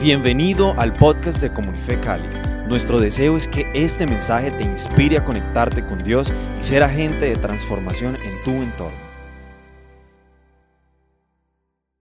Bienvenido 0.00 0.74
al 0.76 0.92
podcast 0.92 1.40
de 1.40 1.50
Comunife 1.50 1.98
Cali. 1.98 2.28
Nuestro 2.68 3.00
deseo 3.00 3.34
es 3.34 3.48
que 3.48 3.64
este 3.74 4.06
mensaje 4.06 4.50
te 4.50 4.62
inspire 4.62 5.16
a 5.16 5.24
conectarte 5.24 5.82
con 5.82 6.04
Dios 6.04 6.30
y 6.60 6.62
ser 6.62 6.84
agente 6.84 7.24
de 7.24 7.36
transformación 7.36 8.14
en 8.14 8.44
tu 8.44 8.50
entorno. 8.62 8.98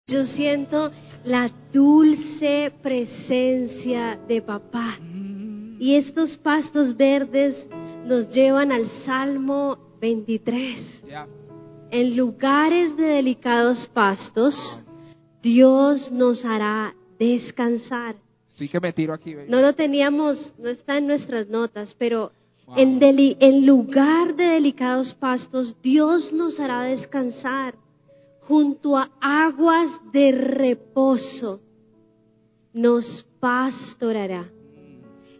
Yo 0.08 0.26
siento 0.26 0.90
la 1.24 1.48
dulce 1.72 2.72
presencia 2.82 4.18
de 4.26 4.42
papá. 4.42 4.98
Y 5.78 5.94
estos 5.94 6.36
pastos 6.38 6.96
verdes 6.96 7.54
nos 8.04 8.28
llevan 8.30 8.72
al 8.72 8.90
Salmo 9.04 9.78
23. 10.00 11.02
En 11.92 12.16
lugares 12.16 12.96
de 12.96 13.04
delicados 13.04 13.88
pastos, 13.94 14.54
Dios 15.40 16.10
nos 16.10 16.44
hará 16.44 16.92
descansar. 17.18 18.16
Sí 18.56 18.68
que 18.68 18.80
me 18.80 18.92
tiro 18.92 19.12
aquí. 19.12 19.34
baby. 19.34 19.50
No 19.50 19.60
lo 19.60 19.74
teníamos, 19.74 20.54
no 20.58 20.68
está 20.68 20.96
en 20.98 21.06
nuestras 21.06 21.48
notas, 21.48 21.94
pero 21.98 22.32
en, 22.76 22.98
deli- 22.98 23.36
en 23.40 23.66
lugar 23.66 24.34
de 24.34 24.44
delicados 24.44 25.14
pastos, 25.14 25.76
Dios 25.82 26.32
nos 26.32 26.58
hará 26.58 26.82
descansar 26.82 27.74
junto 28.42 28.96
a 28.96 29.08
aguas 29.20 29.90
de 30.12 30.32
reposo. 30.32 31.60
Nos 32.72 33.26
pastorará. 33.40 34.48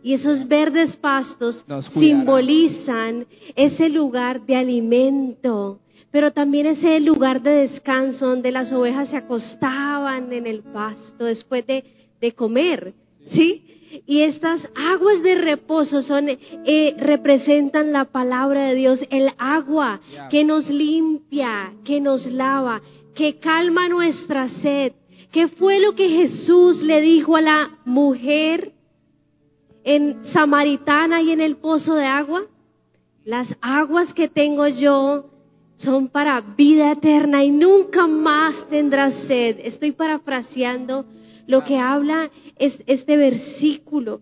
Y 0.02 0.12
esos 0.14 0.46
verdes 0.46 0.96
pastos 0.96 1.64
simbolizan 1.92 3.26
ese 3.56 3.88
lugar 3.88 4.46
de 4.46 4.54
alimento, 4.56 5.80
pero 6.10 6.32
también 6.32 6.66
ese 6.66 7.00
lugar 7.00 7.42
de 7.42 7.68
descanso 7.68 8.26
donde 8.26 8.52
las 8.52 8.72
ovejas 8.72 9.10
se 9.10 9.16
acostaban 9.16 10.32
en 10.32 10.46
el 10.46 10.62
pasto 10.62 11.24
después 11.24 11.66
de, 11.66 11.84
de 12.20 12.32
comer, 12.32 12.94
¿sí? 13.32 13.62
Y 14.06 14.22
estas 14.22 14.68
aguas 14.74 15.22
de 15.22 15.36
reposo 15.36 16.02
son, 16.02 16.28
eh, 16.28 16.94
representan 16.98 17.92
la 17.92 18.06
palabra 18.06 18.64
de 18.64 18.74
Dios, 18.74 19.00
el 19.10 19.30
agua 19.38 20.00
que 20.30 20.44
nos 20.44 20.68
limpia, 20.68 21.72
que 21.84 22.00
nos 22.00 22.26
lava, 22.26 22.82
que 23.14 23.38
calma 23.38 23.88
nuestra 23.88 24.48
sed. 24.60 24.92
¿Qué 25.32 25.48
fue 25.48 25.80
lo 25.80 25.94
que 25.94 26.08
Jesús 26.08 26.80
le 26.82 27.00
dijo 27.00 27.36
a 27.36 27.40
la 27.40 27.70
mujer 27.84 28.72
en 29.84 30.24
Samaritana 30.32 31.22
y 31.22 31.30
en 31.32 31.40
el 31.40 31.56
pozo 31.56 31.94
de 31.94 32.06
agua? 32.06 32.42
Las 33.24 33.48
aguas 33.60 34.12
que 34.14 34.28
tengo 34.28 34.66
yo 34.66 35.30
son 35.76 36.08
para 36.08 36.40
vida 36.40 36.92
eterna 36.92 37.44
y 37.44 37.50
nunca 37.50 38.06
más 38.06 38.68
tendrás 38.68 39.14
sed. 39.26 39.58
Estoy 39.62 39.92
parafraseando 39.92 41.04
lo 41.46 41.64
que 41.64 41.78
habla 41.78 42.30
es 42.56 42.76
este 42.86 43.16
versículo. 43.16 44.20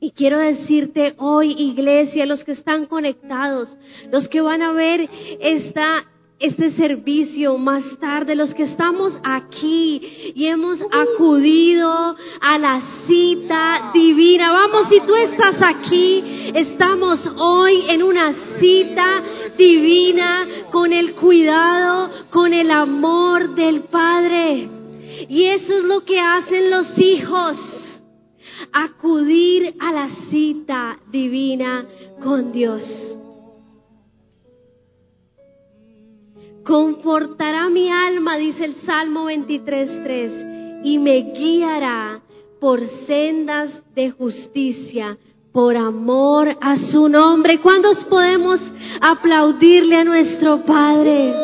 Y 0.00 0.12
quiero 0.12 0.38
decirte 0.38 1.14
hoy, 1.18 1.52
iglesia, 1.52 2.24
los 2.24 2.42
que 2.42 2.52
están 2.52 2.86
conectados, 2.86 3.76
los 4.10 4.28
que 4.28 4.40
van 4.40 4.62
a 4.62 4.72
ver 4.72 5.08
esta, 5.40 6.04
este 6.40 6.70
servicio 6.70 7.58
más 7.58 7.84
tarde, 8.00 8.34
los 8.34 8.54
que 8.54 8.62
estamos 8.62 9.12
aquí 9.22 10.32
y 10.34 10.46
hemos 10.46 10.78
acudido 10.90 12.16
a 12.40 12.58
la 12.58 12.80
cita 13.06 13.90
divina. 13.92 14.50
Vamos, 14.50 14.86
si 14.88 15.00
tú 15.00 15.14
estás 15.14 15.56
aquí, 15.62 16.50
estamos 16.54 17.20
hoy 17.36 17.84
en 17.90 18.02
una 18.02 18.34
cita 18.58 19.22
divina 19.58 20.46
con 20.72 20.94
el 20.94 21.14
cuidado, 21.14 22.10
con 22.30 22.54
el 22.54 22.70
amor 22.70 23.54
del 23.54 23.82
Padre. 23.82 24.66
Y 25.28 25.44
eso 25.44 25.74
es 25.74 25.84
lo 25.84 26.04
que 26.06 26.18
hacen 26.18 26.70
los 26.70 26.86
hijos 26.98 27.58
acudir 28.72 29.74
a 29.78 29.92
la 29.92 30.08
cita 30.30 30.98
divina 31.10 31.84
con 32.22 32.50
Dios. 32.52 32.82
Confortará 36.64 37.68
mi 37.68 37.90
alma, 37.90 38.36
dice 38.36 38.64
el 38.64 38.76
Salmo 38.86 39.30
23.3, 39.30 40.82
y 40.84 40.98
me 40.98 41.32
guiará 41.32 42.20
por 42.60 42.80
sendas 43.06 43.82
de 43.94 44.10
justicia, 44.10 45.16
por 45.52 45.76
amor 45.76 46.56
a 46.60 46.76
su 46.76 47.08
nombre. 47.08 47.58
¿Cuántos 47.58 48.04
podemos 48.04 48.60
aplaudirle 49.00 49.96
a 49.96 50.04
nuestro 50.04 50.64
Padre? 50.64 51.34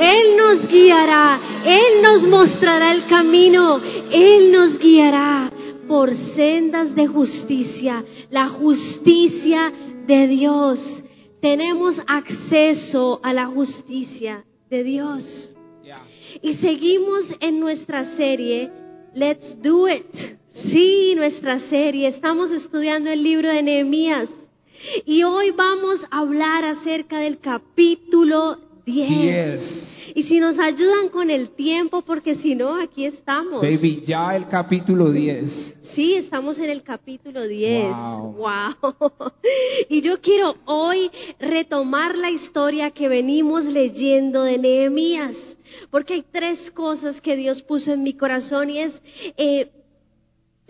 Él 0.00 0.36
nos 0.36 0.66
guiará, 0.66 1.40
Él 1.64 2.02
nos 2.02 2.22
mostrará 2.22 2.92
el 2.92 3.06
camino, 3.06 3.78
Él 4.10 4.50
nos 4.50 4.78
guiará 4.78 5.50
por 5.86 6.10
sendas 6.34 6.94
de 6.94 7.06
justicia, 7.06 8.02
la 8.30 8.48
justicia 8.48 9.70
de 10.06 10.26
Dios. 10.26 10.80
Tenemos 11.40 11.96
acceso 12.06 13.20
a 13.22 13.32
la 13.32 13.46
justicia 13.46 14.44
de 14.68 14.84
Dios. 14.84 15.54
Y 16.42 16.54
seguimos 16.56 17.24
en 17.40 17.58
nuestra 17.58 18.16
serie, 18.16 18.70
Let's 19.14 19.60
Do 19.62 19.88
It. 19.88 20.06
Sí, 20.70 21.14
nuestra 21.16 21.60
serie. 21.68 22.08
Estamos 22.08 22.50
estudiando 22.50 23.10
el 23.10 23.22
libro 23.22 23.48
de 23.48 23.62
Nehemías. 23.62 24.28
Y 25.04 25.22
hoy 25.24 25.50
vamos 25.50 26.00
a 26.10 26.20
hablar 26.20 26.64
acerca 26.64 27.18
del 27.18 27.38
capítulo 27.38 28.56
10. 28.86 29.08
Diez. 29.08 29.60
Y 30.14 30.22
si 30.24 30.40
nos 30.40 30.58
ayudan 30.58 31.08
con 31.10 31.30
el 31.30 31.50
tiempo, 31.50 32.02
porque 32.02 32.36
si 32.36 32.54
no, 32.54 32.80
aquí 32.80 33.04
estamos. 33.04 33.62
Baby, 33.62 34.02
ya 34.06 34.34
el 34.36 34.46
capítulo 34.48 35.10
10. 35.10 35.76
Sí, 35.94 36.14
estamos 36.14 36.58
en 36.58 36.70
el 36.70 36.82
capítulo 36.82 37.46
10. 37.46 37.84
Wow. 37.90 38.32
Wow. 38.34 39.32
Y 39.88 40.02
yo 40.02 40.20
quiero 40.20 40.56
hoy 40.66 41.10
retomar 41.38 42.16
la 42.16 42.30
historia 42.30 42.90
que 42.90 43.08
venimos 43.08 43.64
leyendo 43.64 44.42
de 44.44 44.58
Nehemías, 44.58 45.34
porque 45.90 46.14
hay 46.14 46.24
tres 46.30 46.70
cosas 46.72 47.20
que 47.20 47.36
Dios 47.36 47.62
puso 47.62 47.92
en 47.92 48.02
mi 48.02 48.14
corazón 48.14 48.70
y 48.70 48.78
es 48.78 48.92
eh, 49.36 49.70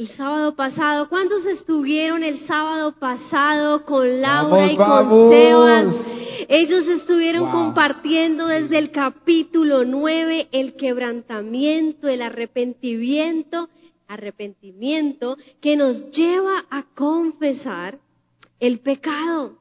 el 0.00 0.08
sábado 0.16 0.54
pasado. 0.54 1.10
¿Cuántos 1.10 1.44
estuvieron 1.44 2.24
el 2.24 2.46
sábado 2.46 2.94
pasado 2.98 3.84
con 3.84 4.22
Laura 4.22 4.56
Vamos, 4.56 4.72
y 4.72 4.76
con 4.76 4.88
vamos. 4.88 5.34
Sebas? 5.34 5.94
Ellos 6.48 6.86
estuvieron 6.88 7.42
Wow. 7.42 7.52
compartiendo 7.52 8.46
desde 8.46 8.78
el 8.78 8.92
capítulo 8.92 9.84
9 9.84 10.48
el 10.52 10.74
quebrantamiento, 10.76 12.08
el 12.08 12.22
arrepentimiento, 12.22 13.68
arrepentimiento 14.08 15.36
que 15.60 15.76
nos 15.76 16.10
lleva 16.12 16.64
a 16.70 16.84
confesar 16.94 17.98
el 18.58 18.78
pecado, 18.80 19.58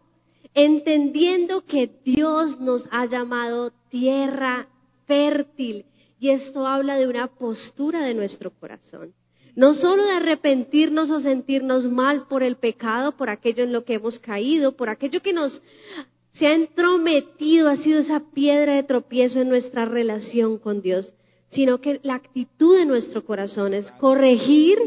entendiendo 0.53 1.65
que 1.65 1.89
Dios 2.05 2.61
nos 2.61 2.85
ha 2.91 3.07
llamado 3.07 3.73
tierra 3.89 4.67
fértil 5.05 5.83
y 6.17 6.29
esto 6.29 6.65
habla 6.65 6.95
de 6.95 7.07
una 7.07 7.27
postura 7.27 7.99
de 8.05 8.13
nuestro 8.13 8.51
corazón. 8.51 9.13
No 9.59 9.73
solo 9.73 10.05
de 10.05 10.13
arrepentirnos 10.13 11.09
o 11.09 11.19
sentirnos 11.19 11.83
mal 11.83 12.27
por 12.29 12.43
el 12.43 12.55
pecado, 12.55 13.17
por 13.17 13.29
aquello 13.29 13.65
en 13.65 13.73
lo 13.73 13.83
que 13.83 13.95
hemos 13.95 14.17
caído, 14.17 14.77
por 14.77 14.87
aquello 14.87 15.21
que 15.21 15.33
nos 15.33 15.61
se 16.31 16.47
ha 16.47 16.53
entrometido, 16.53 17.67
ha 17.67 17.75
sido 17.75 17.99
esa 17.99 18.21
piedra 18.33 18.75
de 18.75 18.83
tropiezo 18.83 19.41
en 19.41 19.49
nuestra 19.49 19.83
relación 19.83 20.59
con 20.59 20.81
Dios, 20.81 21.13
sino 21.51 21.81
que 21.81 21.99
la 22.03 22.15
actitud 22.15 22.77
de 22.77 22.85
nuestro 22.85 23.25
corazón 23.25 23.73
es 23.73 23.91
corregir 23.99 24.77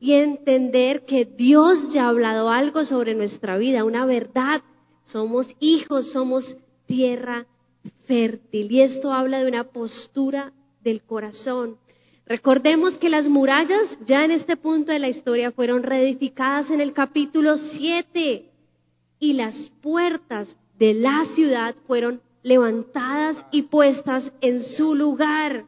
y 0.00 0.14
entender 0.14 1.04
que 1.04 1.26
Dios 1.26 1.92
ya 1.92 2.06
ha 2.06 2.08
hablado 2.08 2.48
algo 2.48 2.86
sobre 2.86 3.14
nuestra 3.14 3.58
vida, 3.58 3.84
una 3.84 4.06
verdad. 4.06 4.62
Somos 5.04 5.46
hijos, 5.60 6.12
somos 6.12 6.50
tierra 6.86 7.46
fértil 8.06 8.72
y 8.72 8.80
esto 8.80 9.12
habla 9.12 9.40
de 9.40 9.48
una 9.48 9.64
postura 9.64 10.54
del 10.82 11.02
corazón. 11.02 11.76
Recordemos 12.26 12.94
que 12.94 13.10
las 13.10 13.28
murallas 13.28 13.98
ya 14.06 14.24
en 14.24 14.30
este 14.30 14.56
punto 14.56 14.92
de 14.92 14.98
la 14.98 15.08
historia 15.08 15.50
fueron 15.50 15.82
reedificadas 15.82 16.70
en 16.70 16.80
el 16.80 16.94
capítulo 16.94 17.58
7 17.58 18.50
y 19.20 19.32
las 19.34 19.54
puertas 19.82 20.48
de 20.78 20.94
la 20.94 21.26
ciudad 21.34 21.74
fueron 21.86 22.22
levantadas 22.42 23.36
y 23.50 23.62
puestas 23.62 24.24
en 24.40 24.62
su 24.62 24.94
lugar. 24.94 25.66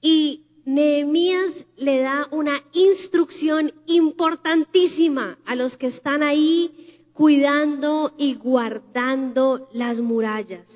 Y 0.00 0.44
Nehemías 0.64 1.52
le 1.76 2.00
da 2.00 2.28
una 2.30 2.62
instrucción 2.72 3.72
importantísima 3.86 5.38
a 5.44 5.56
los 5.56 5.76
que 5.76 5.88
están 5.88 6.22
ahí 6.22 7.02
cuidando 7.12 8.14
y 8.16 8.34
guardando 8.34 9.68
las 9.72 9.98
murallas. 9.98 10.66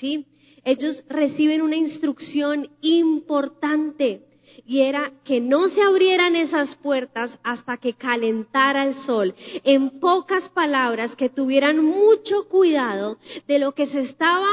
¿Sí? 0.00 0.26
Ellos 0.64 1.02
reciben 1.08 1.62
una 1.62 1.76
instrucción 1.76 2.68
importante 2.80 4.22
y 4.66 4.80
era 4.80 5.12
que 5.24 5.40
no 5.40 5.68
se 5.68 5.82
abrieran 5.82 6.36
esas 6.36 6.74
puertas 6.76 7.30
hasta 7.42 7.76
que 7.76 7.94
calentara 7.94 8.84
el 8.84 8.94
sol. 9.06 9.34
En 9.64 10.00
pocas 10.00 10.48
palabras, 10.50 11.14
que 11.16 11.28
tuvieran 11.28 11.84
mucho 11.84 12.48
cuidado 12.48 13.18
de 13.46 13.58
lo 13.58 13.72
que 13.72 13.86
se 13.86 14.00
estaba 14.00 14.48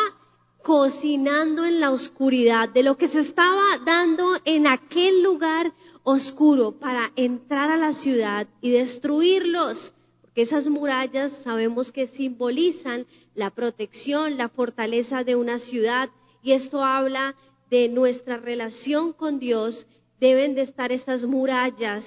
cocinando 0.63 1.65
en 1.65 1.79
la 1.79 1.91
oscuridad, 1.91 2.69
de 2.69 2.83
lo 2.83 2.97
que 2.97 3.07
se 3.07 3.21
estaba 3.21 3.77
dando 3.85 4.38
en 4.44 4.67
aquel 4.67 5.23
lugar 5.23 5.71
oscuro 6.03 6.77
para 6.79 7.11
entrar 7.15 7.71
a 7.71 7.77
la 7.77 7.94
ciudad 7.94 8.47
y 8.61 8.71
destruirlos. 8.71 9.94
Porque 10.37 10.55
esas 10.55 10.67
murallas 10.67 11.31
sabemos 11.43 11.91
que 11.91 12.09
simbolizan 12.09 13.07
la 13.33 13.49
protección, 13.49 14.37
la 14.37 14.49
fortaleza 14.49 15.23
de 15.23 15.35
una 15.35 15.57
ciudad 15.57 16.09
y 16.43 16.51
esto 16.51 16.83
habla 16.83 17.33
de 17.71 17.89
nuestra 17.89 18.37
relación 18.37 19.13
con 19.13 19.39
Dios. 19.39 19.87
Deben 20.19 20.53
de 20.53 20.61
estar 20.61 20.91
estas 20.91 21.23
murallas 21.23 22.03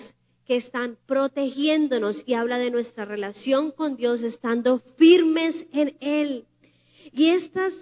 que 0.47 0.59
están 0.59 0.97
protegiéndonos 1.09 2.23
y 2.25 2.35
habla 2.35 2.59
de 2.59 2.71
nuestra 2.71 3.05
relación 3.05 3.73
con 3.73 3.97
Dios 3.97 4.23
estando 4.23 4.79
firmes 4.97 5.57
en 5.73 5.97
Él. 5.99 6.45
Y 7.13 7.31
estas 7.31 7.73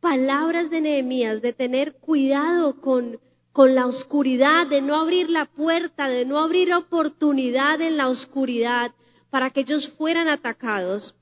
palabras 0.00 0.70
de 0.70 0.80
Nehemías 0.80 1.42
de 1.42 1.52
tener 1.52 1.96
cuidado 2.00 2.80
con, 2.80 3.20
con 3.52 3.74
la 3.74 3.86
oscuridad, 3.86 4.68
de 4.68 4.80
no 4.80 4.96
abrir 4.96 5.28
la 5.28 5.44
puerta, 5.44 6.08
de 6.08 6.24
no 6.24 6.38
abrir 6.38 6.72
oportunidad 6.72 7.82
en 7.82 7.98
la 7.98 8.08
oscuridad 8.08 8.92
para 9.30 9.50
que 9.50 9.60
ellos 9.60 9.88
fueran 9.98 10.28
atacados, 10.28 11.14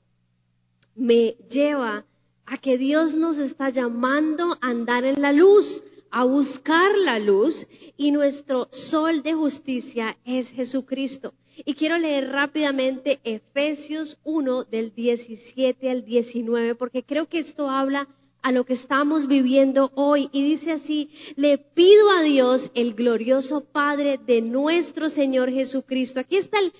me 0.95 1.35
lleva 1.49 2.05
a 2.45 2.57
que 2.57 2.77
Dios 2.77 3.13
nos 3.13 3.37
está 3.37 3.69
llamando 3.69 4.57
a 4.61 4.69
andar 4.69 5.03
en 5.03 5.21
la 5.21 5.33
luz, 5.33 5.65
a 6.09 6.23
buscar 6.23 6.97
la 6.97 7.19
luz 7.19 7.55
y 7.97 8.11
nuestro 8.11 8.69
sol 8.71 9.21
de 9.21 9.33
justicia 9.33 10.17
es 10.25 10.49
Jesucristo. 10.49 11.33
Y 11.65 11.73
quiero 11.73 11.97
leer 11.97 12.29
rápidamente 12.29 13.19
Efesios 13.23 14.17
1 14.23 14.65
del 14.65 14.93
17 14.93 15.89
al 15.89 16.05
19 16.05 16.75
porque 16.75 17.03
creo 17.03 17.27
que 17.27 17.39
esto 17.39 17.69
habla 17.69 18.07
a 18.43 18.51
lo 18.51 18.63
que 18.63 18.75
estamos 18.75 19.27
viviendo 19.27 19.91
hoy. 19.95 20.29
Y 20.31 20.43
dice 20.43 20.71
así, 20.71 21.09
le 21.35 21.57
pido 21.57 22.09
a 22.11 22.21
Dios, 22.21 22.69
el 22.75 22.93
glorioso 22.93 23.65
Padre 23.71 24.19
de 24.25 24.41
nuestro 24.41 25.09
Señor 25.09 25.51
Jesucristo. 25.51 26.19
Aquí 26.19 26.37
está 26.37 26.59
el 26.59 26.71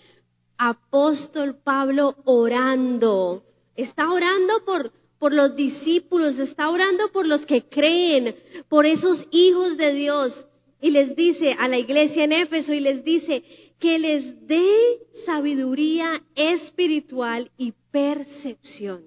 apóstol 0.57 1.57
Pablo 1.63 2.15
orando. 2.25 3.43
Está 3.75 4.11
orando 4.11 4.65
por, 4.65 4.91
por 5.19 5.33
los 5.33 5.55
discípulos, 5.55 6.37
está 6.39 6.69
orando 6.69 7.11
por 7.11 7.27
los 7.27 7.45
que 7.45 7.63
creen, 7.63 8.35
por 8.69 8.85
esos 8.85 9.25
hijos 9.31 9.77
de 9.77 9.93
Dios. 9.93 10.45
Y 10.81 10.91
les 10.91 11.15
dice 11.15 11.55
a 11.57 11.67
la 11.67 11.77
iglesia 11.77 12.23
en 12.23 12.33
Éfeso 12.33 12.73
y 12.73 12.79
les 12.79 13.03
dice 13.03 13.43
que 13.79 13.99
les 13.99 14.47
dé 14.47 14.99
sabiduría 15.25 16.21
espiritual 16.35 17.51
y 17.57 17.73
percepción 17.91 19.03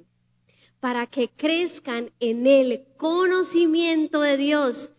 para 0.80 1.06
que 1.06 1.28
crezcan 1.36 2.10
en 2.20 2.46
el 2.46 2.84
conocimiento 2.96 4.20
de 4.22 4.36
Dios. 4.36 4.90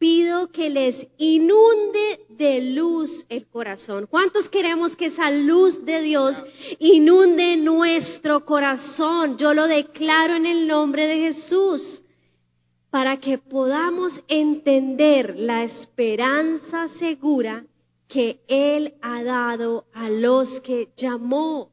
Pido 0.00 0.48
que 0.50 0.70
les 0.70 0.96
inunde 1.18 2.20
de 2.30 2.72
luz 2.72 3.26
el 3.28 3.46
corazón. 3.48 4.06
¿Cuántos 4.06 4.48
queremos 4.48 4.96
que 4.96 5.08
esa 5.08 5.30
luz 5.30 5.84
de 5.84 6.00
Dios 6.00 6.34
inunde 6.78 7.58
nuestro 7.58 8.46
corazón? 8.46 9.36
Yo 9.36 9.52
lo 9.52 9.66
declaro 9.66 10.36
en 10.36 10.46
el 10.46 10.66
nombre 10.66 11.06
de 11.06 11.18
Jesús, 11.18 12.02
para 12.88 13.18
que 13.18 13.36
podamos 13.36 14.14
entender 14.26 15.36
la 15.36 15.64
esperanza 15.64 16.88
segura 16.98 17.66
que 18.08 18.40
Él 18.48 18.94
ha 19.02 19.22
dado 19.22 19.84
a 19.92 20.08
los 20.08 20.48
que 20.62 20.88
llamó. 20.96 21.72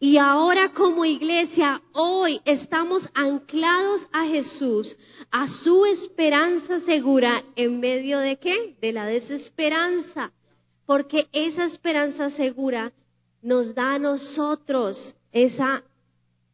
Y 0.00 0.18
ahora 0.18 0.72
como 0.72 1.04
iglesia, 1.04 1.80
hoy 1.92 2.40
estamos 2.44 3.08
anclados 3.14 4.02
a 4.12 4.24
Jesús, 4.26 4.96
a 5.30 5.48
su 5.48 5.86
esperanza 5.86 6.80
segura 6.80 7.42
en 7.56 7.80
medio 7.80 8.18
de 8.18 8.36
qué? 8.38 8.76
De 8.80 8.92
la 8.92 9.06
desesperanza. 9.06 10.32
Porque 10.84 11.28
esa 11.32 11.66
esperanza 11.66 12.30
segura 12.30 12.92
nos 13.42 13.74
da 13.74 13.94
a 13.94 13.98
nosotros 13.98 15.14
esa, 15.32 15.84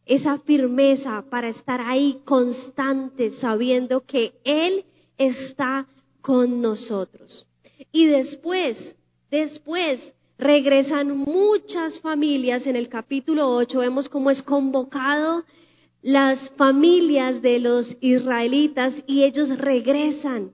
esa 0.05 0.39
firmeza 0.41 1.25
para 1.31 1.49
estar 1.49 1.81
ahí 1.81 2.21
constantes, 2.25 3.39
sabiendo 3.39 4.05
que 4.05 4.35
Él 4.45 4.85
está 5.17 5.87
con 6.21 6.61
nosotros. 6.61 7.47
Y 7.91 8.07
después, 8.07 8.97
después 9.31 10.01
regresan 10.39 11.17
muchas 11.17 12.01
familias. 12.01 12.67
En 12.67 12.77
el 12.77 12.89
capítulo 12.89 13.49
8 13.51 13.79
vemos 13.79 14.09
cómo 14.09 14.31
es 14.31 14.43
convocado 14.43 15.45
las 16.03 16.51
familias 16.57 17.41
de 17.41 17.59
los 17.59 17.97
israelitas 18.01 18.93
y 19.07 19.25
ellos 19.25 19.57
regresan. 19.59 20.53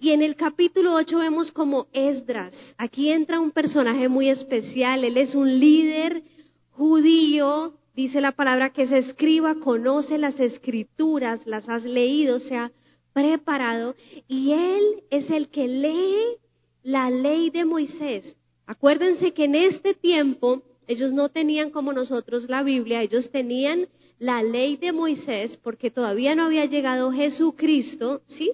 Y 0.00 0.10
en 0.10 0.22
el 0.22 0.34
capítulo 0.34 0.94
8 0.94 1.18
vemos 1.18 1.52
como 1.52 1.86
Esdras. 1.92 2.54
Aquí 2.78 3.10
entra 3.10 3.38
un 3.38 3.50
personaje 3.50 4.08
muy 4.08 4.30
especial. 4.30 5.04
Él 5.04 5.16
es 5.18 5.34
un 5.34 5.60
líder 5.60 6.22
judío, 6.70 7.74
dice 7.94 8.20
la 8.22 8.32
palabra 8.32 8.70
que 8.70 8.86
se 8.86 8.98
escriba, 8.98 9.56
conoce 9.56 10.16
las 10.16 10.40
escrituras, 10.40 11.46
las 11.46 11.68
has 11.68 11.84
leído, 11.84 12.38
se 12.40 12.56
ha 12.56 12.72
preparado. 13.12 13.94
Y 14.26 14.52
él 14.52 15.02
es 15.10 15.28
el 15.30 15.48
que 15.48 15.68
lee 15.68 16.38
la 16.82 17.10
ley 17.10 17.50
de 17.50 17.66
Moisés. 17.66 18.36
Acuérdense 18.70 19.32
que 19.32 19.46
en 19.46 19.56
este 19.56 19.94
tiempo 19.94 20.62
ellos 20.86 21.12
no 21.12 21.28
tenían 21.28 21.70
como 21.70 21.92
nosotros 21.92 22.48
la 22.48 22.62
Biblia, 22.62 23.02
ellos 23.02 23.28
tenían 23.32 23.88
la 24.20 24.44
ley 24.44 24.76
de 24.76 24.92
Moisés 24.92 25.58
porque 25.64 25.90
todavía 25.90 26.36
no 26.36 26.44
había 26.44 26.66
llegado 26.66 27.10
Jesucristo, 27.10 28.22
¿sí? 28.28 28.52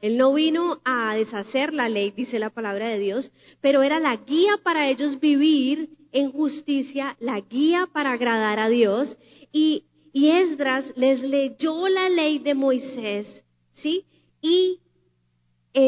Él 0.00 0.16
no 0.16 0.32
vino 0.32 0.80
a 0.82 1.14
deshacer 1.14 1.74
la 1.74 1.90
ley, 1.90 2.12
dice 2.12 2.38
la 2.38 2.48
palabra 2.48 2.88
de 2.88 2.98
Dios, 2.98 3.30
pero 3.60 3.82
era 3.82 4.00
la 4.00 4.16
guía 4.16 4.56
para 4.64 4.88
ellos 4.88 5.20
vivir 5.20 5.90
en 6.12 6.32
justicia, 6.32 7.18
la 7.20 7.38
guía 7.42 7.86
para 7.92 8.12
agradar 8.12 8.60
a 8.60 8.70
Dios. 8.70 9.14
Y, 9.52 9.84
y 10.14 10.30
Esdras 10.30 10.86
les 10.96 11.20
leyó 11.20 11.86
la 11.88 12.08
ley 12.08 12.38
de 12.38 12.54
Moisés, 12.54 13.26
¿sí? 13.74 14.06
Y 14.40 14.80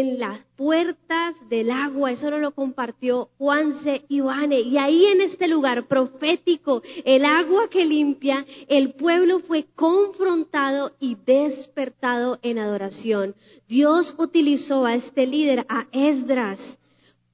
en 0.01 0.19
las 0.19 0.41
puertas 0.57 1.37
del 1.51 1.71
agua, 1.71 2.13
eso 2.13 2.31
lo 2.31 2.53
compartió 2.53 3.29
Juanse 3.37 4.05
Ivane, 4.09 4.61
y 4.61 4.79
ahí 4.79 5.05
en 5.05 5.21
este 5.21 5.49
lugar 5.49 5.87
profético, 5.87 6.83
el 7.05 7.25
agua 7.27 7.69
que 7.69 7.85
limpia, 7.85 8.47
el 8.69 8.95
pueblo 8.95 9.41
fue 9.41 9.67
confrontado 9.75 10.93
y 10.99 11.17
despertado 11.27 12.39
en 12.43 12.59
adoración. 12.59 13.35
Dios 13.69 14.15
utilizó 14.19 14.87
a 14.87 14.95
este 14.95 15.27
líder, 15.27 15.67
a 15.69 15.87
Esdras, 15.93 16.59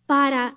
para, 0.06 0.56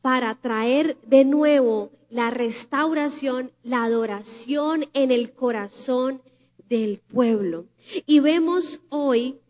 para 0.00 0.36
traer 0.40 0.96
de 1.06 1.24
nuevo 1.24 1.90
la 2.08 2.30
restauración, 2.30 3.50
la 3.64 3.84
adoración 3.84 4.86
en 4.92 5.10
el 5.10 5.32
corazón 5.32 6.20
del 6.68 7.00
pueblo. 7.12 7.64
Y 8.06 8.20
vemos 8.20 8.80
hoy 8.90 9.41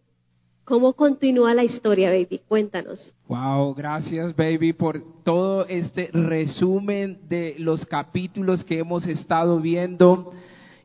¿Cómo 0.72 0.94
continúa 0.94 1.52
la 1.52 1.64
historia, 1.64 2.08
baby? 2.08 2.40
Cuéntanos. 2.48 3.14
Wow, 3.28 3.74
gracias, 3.74 4.34
baby, 4.34 4.72
por 4.72 5.04
todo 5.22 5.66
este 5.66 6.08
resumen 6.14 7.18
de 7.28 7.56
los 7.58 7.84
capítulos 7.84 8.64
que 8.64 8.78
hemos 8.78 9.06
estado 9.06 9.60
viendo. 9.60 10.32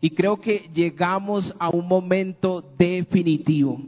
Y 0.02 0.10
creo 0.10 0.42
que 0.42 0.70
llegamos 0.74 1.54
a 1.58 1.70
un 1.70 1.88
momento 1.88 2.62
definitivo. 2.78 3.80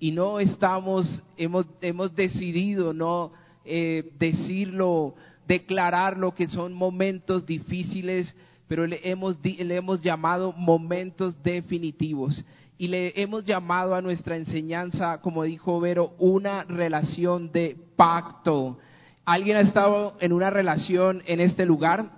Y 0.00 0.10
no 0.10 0.40
estamos, 0.40 1.22
hemos, 1.36 1.64
hemos 1.80 2.12
decidido 2.16 2.92
no 2.92 3.30
eh, 3.64 4.10
decirlo, 4.18 5.14
declararlo 5.46 6.34
que 6.34 6.48
son 6.48 6.72
momentos 6.72 7.46
difíciles, 7.46 8.34
pero 8.66 8.84
le 8.84 8.98
hemos, 9.04 9.36
le 9.44 9.76
hemos 9.76 10.02
llamado 10.02 10.50
momentos 10.50 11.40
definitivos 11.44 12.44
y 12.78 12.88
le 12.88 13.12
hemos 13.20 13.44
llamado 13.44 13.94
a 13.94 14.02
nuestra 14.02 14.36
enseñanza, 14.36 15.20
como 15.20 15.44
dijo 15.44 15.80
Vero, 15.80 16.14
una 16.18 16.64
relación 16.64 17.50
de 17.52 17.76
pacto. 17.96 18.78
¿Alguien 19.24 19.56
ha 19.56 19.60
estado 19.60 20.16
en 20.20 20.32
una 20.32 20.50
relación 20.50 21.22
en 21.26 21.40
este 21.40 21.64
lugar? 21.64 22.10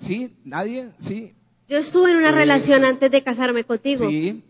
¿Sí? 0.00 0.34
¿Nadie? 0.44 0.90
¿Sí? 1.00 1.34
Yo 1.68 1.78
estuve 1.78 2.10
en 2.10 2.16
una 2.18 2.28
Pues, 2.28 2.36
relación 2.36 2.84
antes 2.84 3.10
de 3.10 3.22
casarme 3.22 3.64
contigo. 3.64 4.08
Sí. 4.08 4.42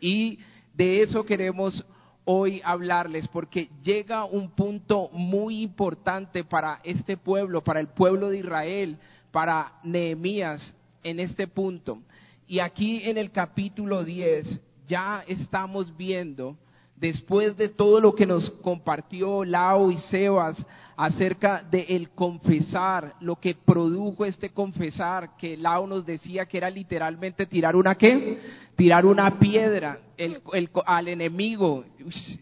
Y 0.00 0.38
de 0.74 1.02
eso 1.02 1.24
queremos 1.24 1.84
hoy 2.24 2.60
hablarles, 2.64 3.26
porque 3.28 3.70
llega 3.82 4.24
un 4.24 4.50
punto 4.50 5.08
muy 5.12 5.62
importante 5.62 6.44
para 6.44 6.80
este 6.84 7.16
pueblo, 7.16 7.62
para 7.64 7.80
el 7.80 7.88
pueblo 7.88 8.28
de 8.28 8.38
Israel, 8.38 8.98
para 9.32 9.72
Nehemías 9.84 10.74
en 11.02 11.18
este 11.20 11.48
punto. 11.48 12.02
Y 12.50 12.58
aquí 12.58 13.08
en 13.08 13.16
el 13.16 13.30
capítulo 13.30 14.02
10 14.02 14.60
ya 14.88 15.22
estamos 15.28 15.96
viendo 15.96 16.56
después 16.96 17.56
de 17.56 17.68
todo 17.68 18.00
lo 18.00 18.12
que 18.12 18.26
nos 18.26 18.50
compartió 18.50 19.44
Lau 19.44 19.92
y 19.92 19.98
Sebas 19.98 20.66
acerca 20.96 21.62
de 21.62 21.82
el 21.82 22.10
confesar, 22.10 23.14
lo 23.20 23.36
que 23.36 23.54
produjo 23.54 24.24
este 24.24 24.50
confesar, 24.50 25.36
que 25.36 25.56
Lau 25.56 25.86
nos 25.86 26.04
decía 26.04 26.44
que 26.44 26.58
era 26.58 26.68
literalmente 26.70 27.46
tirar 27.46 27.76
una 27.76 27.94
qué, 27.94 28.40
tirar 28.74 29.06
una 29.06 29.38
piedra 29.38 30.00
el, 30.16 30.40
el, 30.52 30.70
al 30.86 31.06
enemigo. 31.06 31.84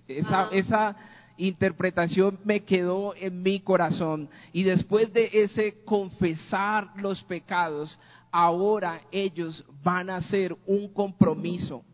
Esa, 0.08 0.48
esa 0.52 0.96
interpretación 1.38 2.38
me 2.44 2.60
quedó 2.60 3.14
en 3.14 3.42
mi 3.42 3.60
corazón. 3.60 4.28
Y 4.52 4.64
después 4.64 5.12
de 5.12 5.28
ese 5.32 5.82
confesar 5.84 6.88
los 6.96 7.22
pecados, 7.24 7.98
ahora 8.30 9.00
ellos 9.10 9.64
van 9.82 10.10
a 10.10 10.16
hacer 10.16 10.56
un 10.66 10.92
compromiso, 10.92 11.84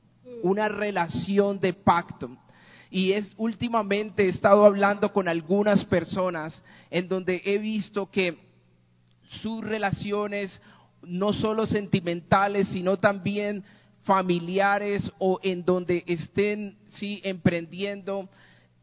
una 0.42 0.68
relación 0.68 1.58
de 1.58 1.72
pacto. 1.72 2.36
Y 2.90 3.12
es 3.12 3.34
últimamente 3.36 4.24
he 4.24 4.28
estado 4.28 4.64
hablando 4.64 5.12
con 5.12 5.26
algunas 5.26 5.84
personas 5.86 6.62
en 6.90 7.08
donde 7.08 7.42
he 7.44 7.58
visto 7.58 8.10
que 8.10 8.38
sus 9.42 9.64
relaciones 9.64 10.60
no 11.02 11.32
solo 11.32 11.66
sentimentales, 11.66 12.68
sino 12.68 12.98
también 12.98 13.64
familiares 14.04 15.10
o 15.18 15.40
en 15.42 15.64
donde 15.64 16.04
estén 16.06 16.76
sí 16.94 17.20
emprendiendo, 17.24 18.28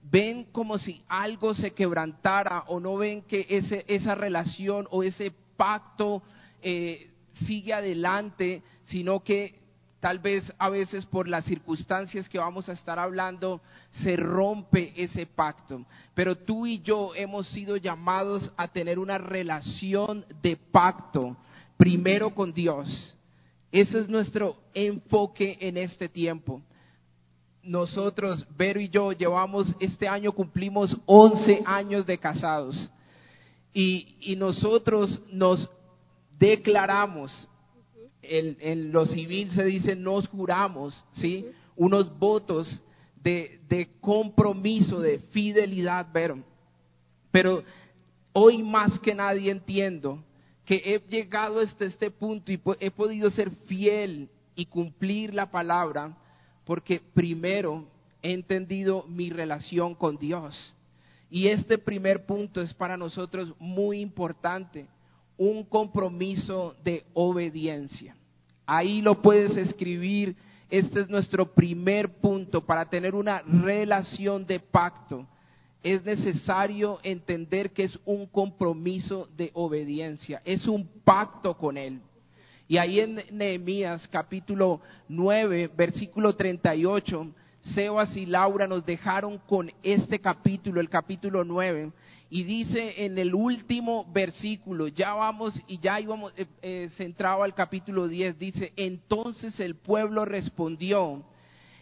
ven 0.04 0.46
como 0.52 0.78
si 0.78 1.02
algo 1.08 1.54
se 1.54 1.72
quebrantara 1.72 2.64
o 2.68 2.80
no 2.80 2.98
ven 2.98 3.22
que 3.22 3.46
ese, 3.50 3.86
esa 3.88 4.16
relación 4.16 4.88
o 4.92 5.04
ese 5.04 5.32
pacto 5.56 6.24
eh, 6.62 7.12
sigue 7.46 7.74
adelante, 7.74 8.64
sino 8.84 9.22
que 9.22 9.62
tal 10.02 10.20
vez 10.20 10.52
a 10.58 10.70
veces 10.70 11.06
por 11.06 11.28
las 11.28 11.46
circunstancias 11.46 12.28
que 12.28 12.40
vamos 12.40 12.68
a 12.68 12.74
estar 12.74 12.98
hablando, 12.98 13.62
se 14.04 14.18
rompe 14.18 14.92
ese 15.02 15.28
pacto. 15.28 15.86
Pero 16.14 16.36
tú 16.36 16.66
y 16.66 16.80
yo 16.80 17.14
hemos 17.16 17.48
sido 17.50 17.78
llamados 17.78 18.52
a 18.58 18.68
tener 18.68 18.98
una 19.00 19.20
relación 19.20 20.26
de 20.42 20.58
pacto, 20.58 21.38
primero 21.78 22.34
con 22.34 22.52
Dios. 22.52 23.16
Ese 23.72 24.00
es 24.00 24.10
nuestro 24.10 24.58
enfoque 24.74 25.58
en 25.62 25.78
este 25.78 26.10
tiempo. 26.10 26.62
Nosotros, 27.64 28.44
Vero 28.58 28.82
y 28.82 28.90
yo, 28.90 29.12
llevamos, 29.12 29.74
este 29.80 30.08
año 30.08 30.32
cumplimos 30.32 30.98
11 31.06 31.62
años 31.66 32.08
de 32.08 32.18
casados. 32.18 32.92
Y, 33.72 34.16
y 34.20 34.36
nosotros 34.36 35.22
nos 35.32 35.70
declaramos 36.42 37.48
en, 38.24 38.92
lo 38.92 39.06
civil 39.06 39.52
se 39.52 39.64
dice 39.64 39.96
nos 39.96 40.28
juramos, 40.28 41.06
¿sí? 41.14 41.46
Unos 41.76 42.18
votos 42.18 42.82
de, 43.22 43.60
de 43.70 43.90
compromiso, 44.00 45.00
de 45.00 45.20
fidelidad, 45.32 46.08
pero, 46.12 46.40
pero 47.30 47.64
hoy 48.34 48.64
más 48.64 48.98
que 49.00 49.14
nadie 49.14 49.52
entiendo 49.52 50.24
que 50.66 50.82
he 50.84 51.00
llegado 51.10 51.60
hasta 51.60 51.86
este 51.86 52.10
punto 52.10 52.52
y 52.52 52.60
he 52.80 52.90
podido 52.90 53.30
ser 53.30 53.52
fiel 53.68 54.28
y 54.56 54.66
cumplir 54.66 55.36
la 55.36 55.52
palabra 55.52 56.18
porque 56.66 57.02
primero 57.14 57.86
he 58.24 58.34
entendido 58.34 59.04
mi 59.08 59.30
relación 59.30 59.94
con 59.94 60.18
Dios. 60.18 60.76
Y 61.30 61.48
este 61.48 61.78
primer 61.78 62.26
punto 62.26 62.62
es 62.62 62.74
para 62.74 62.98
nosotros 62.98 63.54
muy 63.60 64.00
importante 64.00 64.88
un 65.42 65.64
compromiso 65.64 66.76
de 66.84 67.04
obediencia. 67.16 68.16
Ahí 68.68 69.02
lo 69.02 69.24
puedes 69.24 69.58
escribir. 69.58 70.36
Este 70.70 71.00
es 71.00 71.10
nuestro 71.10 71.52
primer 71.52 72.20
punto 72.20 72.64
para 72.64 72.88
tener 72.88 73.16
una 73.16 73.42
relación 73.42 74.46
de 74.46 74.60
pacto. 74.60 75.26
Es 75.82 76.06
necesario 76.06 77.00
entender 77.02 77.72
que 77.72 77.86
es 77.86 78.00
un 78.06 78.28
compromiso 78.28 79.30
de 79.36 79.50
obediencia, 79.56 80.44
es 80.46 80.68
un 80.68 80.88
pacto 81.04 81.58
con 81.58 81.76
Él. 81.76 82.00
Y 82.68 82.78
ahí 82.78 83.00
en 83.00 83.20
Nehemías 83.32 84.08
capítulo 84.10 84.80
9, 85.10 85.72
versículo 85.76 86.36
38, 86.36 87.34
Sebas 87.74 88.16
y 88.16 88.28
Laura 88.28 88.68
nos 88.68 88.86
dejaron 88.86 89.40
con 89.40 89.72
este 89.82 90.20
capítulo, 90.20 90.80
el 90.80 90.90
capítulo 90.90 91.44
9, 91.44 91.92
y 92.34 92.46
dice 92.46 93.04
en 93.04 93.18
el 93.18 93.36
último 93.36 94.10
versículo, 94.10 94.88
ya 94.88 95.14
vamos 95.14 95.54
y 95.68 95.80
ya 95.80 96.00
íbamos 96.00 96.34
eh, 96.38 96.46
eh, 96.62 96.90
centrado 96.96 97.44
al 97.44 97.54
capítulo 97.54 98.08
10, 98.08 98.40
dice, 98.40 98.72
entonces 98.78 99.60
el 99.60 99.76
pueblo 99.76 100.24
respondió, 100.24 101.26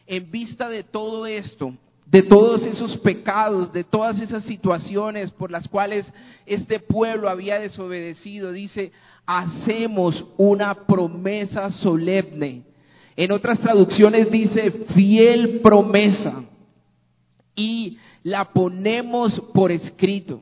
en 0.08 0.32
vista 0.32 0.68
de 0.68 0.84
todo 0.84 1.28
esto, 1.28 1.76
de 2.08 2.24
todos 2.24 2.64
esos 2.64 2.98
pecados, 2.98 3.72
de 3.72 3.84
todas 3.84 4.20
esas 4.20 4.44
situaciones 4.46 5.30
por 5.30 5.52
las 5.52 5.68
cuales 5.68 6.12
este 6.48 6.80
pueblo 6.80 7.30
había 7.30 7.60
desobedecido, 7.60 8.52
dice, 8.52 8.92
hacemos 9.28 10.26
una 10.36 10.74
promesa 10.88 11.70
solemne. 11.70 12.64
En 13.16 13.32
otras 13.32 13.60
traducciones 13.60 14.32
dice 14.32 14.72
fiel 14.96 15.60
promesa. 15.62 16.44
Y 17.56 18.00
la 18.24 18.46
ponemos 18.46 19.40
por 19.54 19.72
escrito. 19.72 20.42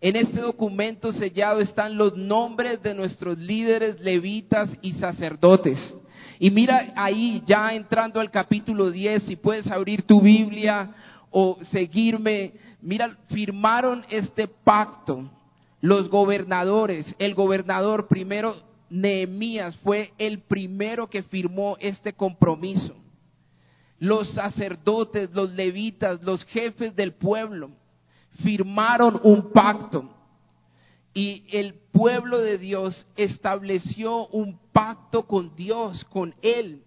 En 0.00 0.16
este 0.16 0.40
documento 0.40 1.12
sellado 1.12 1.60
están 1.60 1.96
los 1.96 2.16
nombres 2.16 2.82
de 2.82 2.94
nuestros 2.94 3.38
líderes 3.38 4.00
levitas 4.00 4.70
y 4.80 4.92
sacerdotes. 4.92 5.78
Y 6.38 6.50
mira 6.50 6.92
ahí, 6.96 7.42
ya 7.46 7.74
entrando 7.74 8.18
al 8.18 8.30
capítulo 8.30 8.90
10, 8.90 9.24
si 9.24 9.36
puedes 9.36 9.70
abrir 9.70 10.02
tu 10.02 10.22
Biblia 10.22 10.90
o 11.30 11.58
seguirme, 11.70 12.52
mira, 12.80 13.14
firmaron 13.28 14.04
este 14.08 14.48
pacto 14.48 15.30
los 15.82 16.08
gobernadores. 16.08 17.14
El 17.18 17.34
gobernador 17.34 18.08
primero, 18.08 18.56
Nehemías, 18.88 19.76
fue 19.78 20.12
el 20.16 20.40
primero 20.40 21.10
que 21.10 21.22
firmó 21.22 21.76
este 21.78 22.14
compromiso 22.14 22.94
los 24.00 24.30
sacerdotes, 24.30 25.30
los 25.32 25.52
levitas, 25.52 26.20
los 26.22 26.44
jefes 26.46 26.96
del 26.96 27.12
pueblo 27.12 27.70
firmaron 28.42 29.20
un 29.22 29.52
pacto 29.52 30.10
y 31.12 31.44
el 31.52 31.74
pueblo 31.92 32.38
de 32.38 32.58
Dios 32.58 33.06
estableció 33.16 34.26
un 34.28 34.58
pacto 34.72 35.26
con 35.26 35.54
Dios, 35.54 36.04
con 36.06 36.34
Él. 36.40 36.82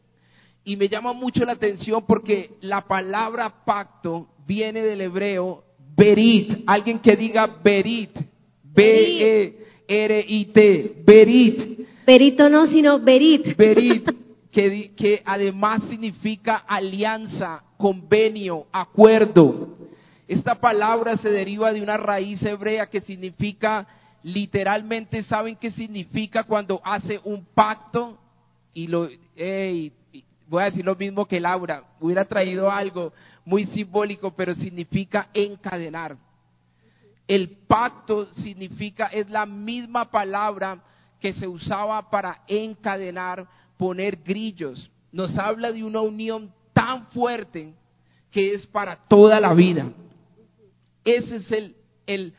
Y 0.63 0.75
me 0.75 0.89
llama 0.89 1.13
mucho 1.13 1.45
la 1.45 1.51
atención 1.53 2.05
porque 2.07 2.57
la 2.61 2.81
palabra 2.81 3.63
pacto 3.65 4.29
viene 4.47 4.81
del 4.81 5.01
hebreo 5.01 5.63
berit. 5.95 6.63
Alguien 6.65 6.99
que 6.99 7.15
diga 7.15 7.59
berit. 7.63 8.11
B-E-R-I-T. 8.75 9.83
Berit. 11.05 11.87
Berito 12.07 12.49
no, 12.49 12.65
sino 12.67 12.99
berit. 12.99 13.55
Berit. 13.55 14.22
Que, 14.53 15.23
además 15.25 15.81
significa 15.89 16.57
alianza, 16.67 17.63
convenio, 17.75 18.67
acuerdo. 18.71 19.75
Esta 20.27 20.55
palabra 20.55 21.17
se 21.17 21.29
deriva 21.29 21.73
de 21.73 21.81
una 21.81 21.97
raíz 21.97 22.41
hebrea 22.43 22.85
que 22.85 23.01
significa, 23.01 23.87
literalmente, 24.21 25.23
¿saben 25.23 25.55
qué 25.55 25.71
significa 25.71 26.43
cuando 26.43 26.79
hace 26.83 27.19
un 27.23 27.43
pacto? 27.55 28.19
Y 28.75 28.87
lo, 28.87 29.09
voy 30.47 30.61
a 30.61 30.65
decir 30.65 30.85
lo 30.85 30.95
mismo 30.95 31.25
que 31.25 31.39
Laura, 31.39 31.83
hubiera 31.99 32.25
traído 32.25 32.71
algo 32.71 33.11
muy 33.45 33.65
simbólico, 33.65 34.35
pero 34.35 34.53
significa 34.53 35.29
encadenar. 35.33 36.15
El 37.27 37.57
pacto 37.67 38.27
significa, 38.35 39.07
es 39.07 39.29
la 39.31 39.47
misma 39.47 40.11
palabra 40.11 40.79
que 41.19 41.33
se 41.33 41.47
usaba 41.47 42.09
para 42.09 42.43
encadenar 42.47 43.47
poner 43.83 44.15
grillos. 44.23 44.89
Nos 45.11 45.37
habla 45.37 45.69
de 45.73 45.83
una 45.83 45.99
unión 45.99 46.53
tan 46.71 47.07
fuerte 47.07 47.73
que 48.31 48.53
es 48.53 48.65
para 48.67 48.95
toda 48.95 49.41
la 49.41 49.53
vida. 49.53 49.91
Ese 51.03 51.35
es 51.35 51.51
el, 51.51 51.75
el, 52.07 52.33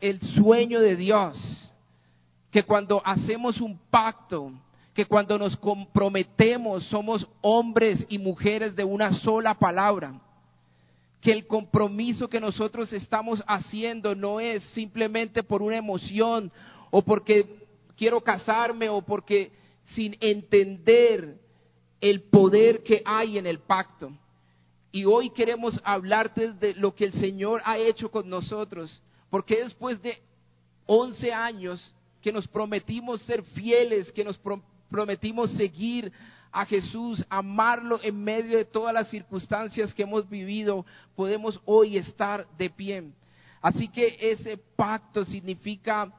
el 0.00 0.20
sueño 0.34 0.80
de 0.80 0.94
Dios, 0.96 1.72
que 2.50 2.62
cuando 2.64 3.00
hacemos 3.06 3.58
un 3.62 3.78
pacto, 3.90 4.52
que 4.92 5.06
cuando 5.06 5.38
nos 5.38 5.56
comprometemos 5.56 6.84
somos 6.88 7.26
hombres 7.40 8.04
y 8.10 8.18
mujeres 8.18 8.76
de 8.76 8.84
una 8.84 9.12
sola 9.12 9.54
palabra, 9.54 10.20
que 11.22 11.32
el 11.32 11.46
compromiso 11.46 12.28
que 12.28 12.38
nosotros 12.38 12.92
estamos 12.92 13.42
haciendo 13.46 14.14
no 14.14 14.40
es 14.40 14.62
simplemente 14.74 15.42
por 15.42 15.62
una 15.62 15.78
emoción 15.78 16.52
o 16.90 17.00
porque 17.00 17.62
quiero 17.96 18.20
casarme 18.20 18.90
o 18.90 19.00
porque 19.00 19.61
sin 19.94 20.16
entender 20.20 21.38
el 22.00 22.22
poder 22.22 22.82
que 22.82 23.02
hay 23.04 23.38
en 23.38 23.46
el 23.46 23.60
pacto. 23.60 24.12
Y 24.90 25.04
hoy 25.04 25.30
queremos 25.30 25.80
hablarte 25.84 26.52
de 26.52 26.74
lo 26.74 26.94
que 26.94 27.06
el 27.06 27.12
Señor 27.14 27.62
ha 27.64 27.78
hecho 27.78 28.10
con 28.10 28.28
nosotros, 28.28 29.02
porque 29.30 29.62
después 29.62 30.02
de 30.02 30.20
11 30.86 31.32
años 31.32 31.94
que 32.20 32.32
nos 32.32 32.46
prometimos 32.46 33.22
ser 33.22 33.42
fieles, 33.42 34.12
que 34.12 34.24
nos 34.24 34.38
prometimos 34.90 35.50
seguir 35.52 36.12
a 36.50 36.66
Jesús, 36.66 37.24
amarlo 37.30 37.98
en 38.02 38.22
medio 38.22 38.58
de 38.58 38.66
todas 38.66 38.92
las 38.92 39.08
circunstancias 39.08 39.94
que 39.94 40.02
hemos 40.02 40.28
vivido, 40.28 40.84
podemos 41.16 41.58
hoy 41.64 41.96
estar 41.96 42.46
de 42.58 42.68
pie. 42.68 43.10
Así 43.62 43.88
que 43.88 44.18
ese 44.20 44.58
pacto 44.76 45.24
significa 45.24 46.12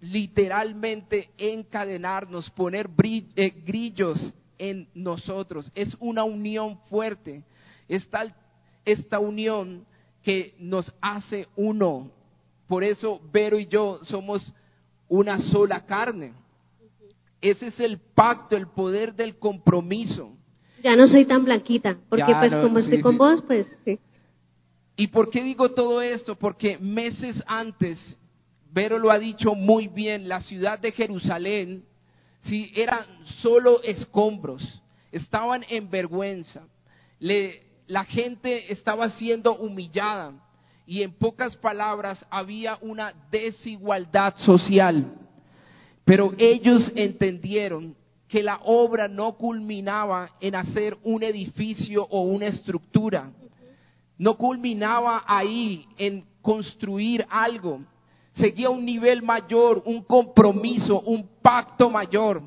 literalmente 0.00 1.30
encadenarnos, 1.36 2.50
poner 2.50 2.88
eh, 3.02 3.50
grillos 3.64 4.34
en 4.58 4.88
nosotros. 4.94 5.70
Es 5.74 5.96
una 6.00 6.24
unión 6.24 6.78
fuerte. 6.88 7.44
Esta, 7.88 8.34
esta 8.84 9.18
unión 9.18 9.84
que 10.22 10.54
nos 10.58 10.92
hace 11.00 11.48
uno. 11.56 12.10
Por 12.66 12.84
eso 12.84 13.20
Vero 13.32 13.58
y 13.58 13.66
yo 13.66 14.00
somos 14.04 14.52
una 15.08 15.40
sola 15.40 15.86
carne. 15.86 16.34
Ese 17.40 17.68
es 17.68 17.80
el 17.80 17.98
pacto, 17.98 18.56
el 18.56 18.66
poder 18.68 19.14
del 19.14 19.38
compromiso. 19.38 20.34
Ya 20.82 20.96
no 20.96 21.08
soy 21.08 21.24
tan 21.24 21.44
blanquita, 21.44 21.98
porque 22.08 22.34
pues 22.38 22.54
como 22.54 22.78
estoy 22.78 23.00
con 23.00 23.16
vos, 23.16 23.42
pues 23.46 23.66
sí. 23.84 23.98
¿Y 24.96 25.06
por 25.06 25.30
qué 25.30 25.42
digo 25.42 25.70
todo 25.70 26.02
esto? 26.02 26.36
Porque 26.36 26.76
meses 26.78 27.42
antes, 27.46 28.16
Vero 28.70 28.98
lo 28.98 29.10
ha 29.10 29.18
dicho 29.18 29.54
muy 29.54 29.88
bien, 29.88 30.28
la 30.28 30.40
ciudad 30.40 30.78
de 30.78 30.92
Jerusalén, 30.92 31.84
si 32.42 32.70
eran 32.74 33.04
solo 33.40 33.82
escombros, 33.82 34.82
estaban 35.10 35.64
en 35.68 35.88
vergüenza, 35.88 36.66
la 37.18 38.04
gente 38.04 38.72
estaba 38.72 39.08
siendo 39.10 39.56
humillada 39.56 40.34
y 40.86 41.02
en 41.02 41.12
pocas 41.12 41.56
palabras 41.56 42.24
había 42.30 42.78
una 42.82 43.12
desigualdad 43.30 44.36
social. 44.38 45.14
Pero 46.04 46.32
ellos 46.38 46.90
entendieron 46.94 47.94
que 48.28 48.42
la 48.42 48.60
obra 48.64 49.08
no 49.08 49.36
culminaba 49.36 50.30
en 50.40 50.54
hacer 50.54 50.96
un 51.02 51.22
edificio 51.22 52.04
o 52.04 52.22
una 52.22 52.46
estructura, 52.46 53.30
no 54.18 54.36
culminaba 54.36 55.24
ahí 55.26 55.86
en 55.96 56.24
construir 56.42 57.26
algo, 57.28 57.82
seguía 58.38 58.70
un 58.70 58.84
nivel 58.84 59.22
mayor, 59.22 59.82
un 59.84 60.02
compromiso, 60.02 61.00
un 61.00 61.28
pacto 61.42 61.90
mayor. 61.90 62.42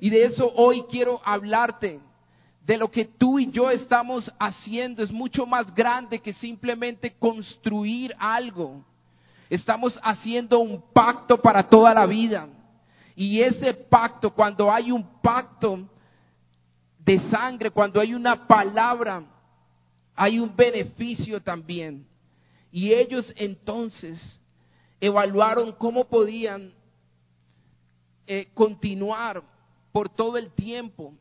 Y 0.00 0.10
de 0.10 0.24
eso 0.24 0.50
hoy 0.56 0.84
quiero 0.90 1.20
hablarte, 1.24 2.00
de 2.64 2.76
lo 2.76 2.90
que 2.90 3.04
tú 3.04 3.38
y 3.38 3.50
yo 3.50 3.70
estamos 3.70 4.32
haciendo, 4.38 5.02
es 5.02 5.10
mucho 5.10 5.46
más 5.46 5.74
grande 5.74 6.20
que 6.20 6.32
simplemente 6.34 7.12
construir 7.18 8.14
algo. 8.18 8.84
Estamos 9.50 9.98
haciendo 10.02 10.60
un 10.60 10.82
pacto 10.92 11.36
para 11.36 11.68
toda 11.68 11.92
la 11.92 12.06
vida. 12.06 12.48
Y 13.16 13.40
ese 13.40 13.74
pacto, 13.74 14.32
cuando 14.32 14.72
hay 14.72 14.92
un 14.92 15.20
pacto 15.20 15.80
de 16.98 17.18
sangre, 17.30 17.70
cuando 17.70 18.00
hay 18.00 18.14
una 18.14 18.46
palabra, 18.46 19.24
hay 20.14 20.38
un 20.38 20.54
beneficio 20.54 21.42
también. 21.42 22.06
Y 22.70 22.92
ellos 22.92 23.30
entonces 23.36 24.40
evaluaron 25.02 25.72
cómo 25.72 26.04
podían 26.04 26.72
eh, 28.24 28.46
continuar 28.54 29.42
por 29.90 30.08
todo 30.08 30.38
el 30.38 30.52
tiempo. 30.52 31.12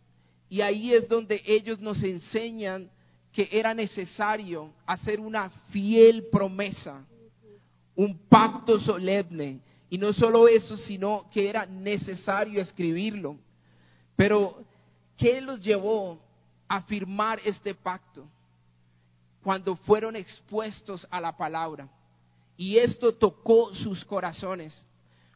Y 0.48 0.62
ahí 0.62 0.94
es 0.94 1.10
donde 1.10 1.42
ellos 1.44 1.80
nos 1.80 2.02
enseñan 2.04 2.92
que 3.34 3.50
era 3.52 3.74
necesario 3.74 4.72
hacer 4.86 5.20
una 5.20 5.50
fiel 5.72 6.28
promesa, 6.32 7.04
un 7.96 8.20
pacto 8.30 8.80
solemne 8.80 9.62
y 9.90 9.98
no 9.98 10.14
solo 10.14 10.48
eso, 10.48 10.78
sino 10.78 11.28
que 11.32 11.50
era 11.50 11.66
necesario 11.66 12.62
escribirlo. 12.62 13.38
Pero, 14.16 14.64
¿qué 15.18 15.42
los 15.42 15.60
llevó 15.60 16.20
a 16.68 16.84
firmar 16.84 17.40
este 17.44 17.74
pacto? 17.74 18.28
Cuando 19.42 19.76
fueron 19.76 20.16
expuestos 20.16 21.08
a 21.10 21.20
la 21.20 21.36
palabra. 21.36 21.90
Y 22.58 22.78
esto 22.78 23.14
tocó 23.14 23.74
sus 23.76 24.04
corazones. 24.06 24.80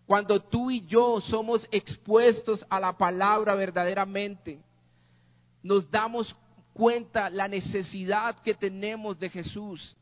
Cuando 0.05 0.39
tú 0.39 0.69
y 0.69 0.85
yo 0.85 1.19
somos 1.21 1.67
expuestos 1.71 2.63
a 2.69 2.79
la 2.79 2.97
palabra 2.97 3.55
verdaderamente, 3.55 4.61
nos 5.63 5.89
damos 5.89 6.35
cuenta 6.73 7.29
la 7.29 7.47
necesidad 7.47 8.39
que 8.43 8.53
tenemos 8.53 9.17
de 9.17 9.29
Jesús. 9.29 9.95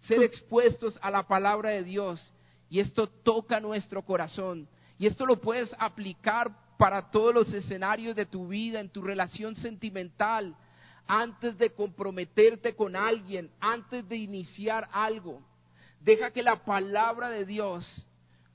Ser 0.00 0.22
expuestos 0.22 0.98
a 1.02 1.10
la 1.10 1.26
palabra 1.26 1.70
de 1.70 1.82
Dios 1.82 2.32
y 2.70 2.78
esto 2.78 3.08
toca 3.08 3.58
nuestro 3.58 4.02
corazón. 4.02 4.68
Y 4.96 5.06
esto 5.06 5.26
lo 5.26 5.40
puedes 5.40 5.74
aplicar 5.78 6.50
para 6.78 7.10
todos 7.10 7.34
los 7.34 7.52
escenarios 7.52 8.14
de 8.14 8.24
tu 8.24 8.48
vida, 8.48 8.80
en 8.80 8.88
tu 8.88 9.02
relación 9.02 9.56
sentimental, 9.56 10.54
antes 11.06 11.58
de 11.58 11.70
comprometerte 11.70 12.74
con 12.76 12.94
alguien, 12.94 13.50
antes 13.60 14.08
de 14.08 14.16
iniciar 14.16 14.88
algo. 14.92 15.42
Deja 16.00 16.30
que 16.30 16.42
la 16.42 16.64
palabra 16.64 17.30
de 17.30 17.44
Dios 17.44 18.06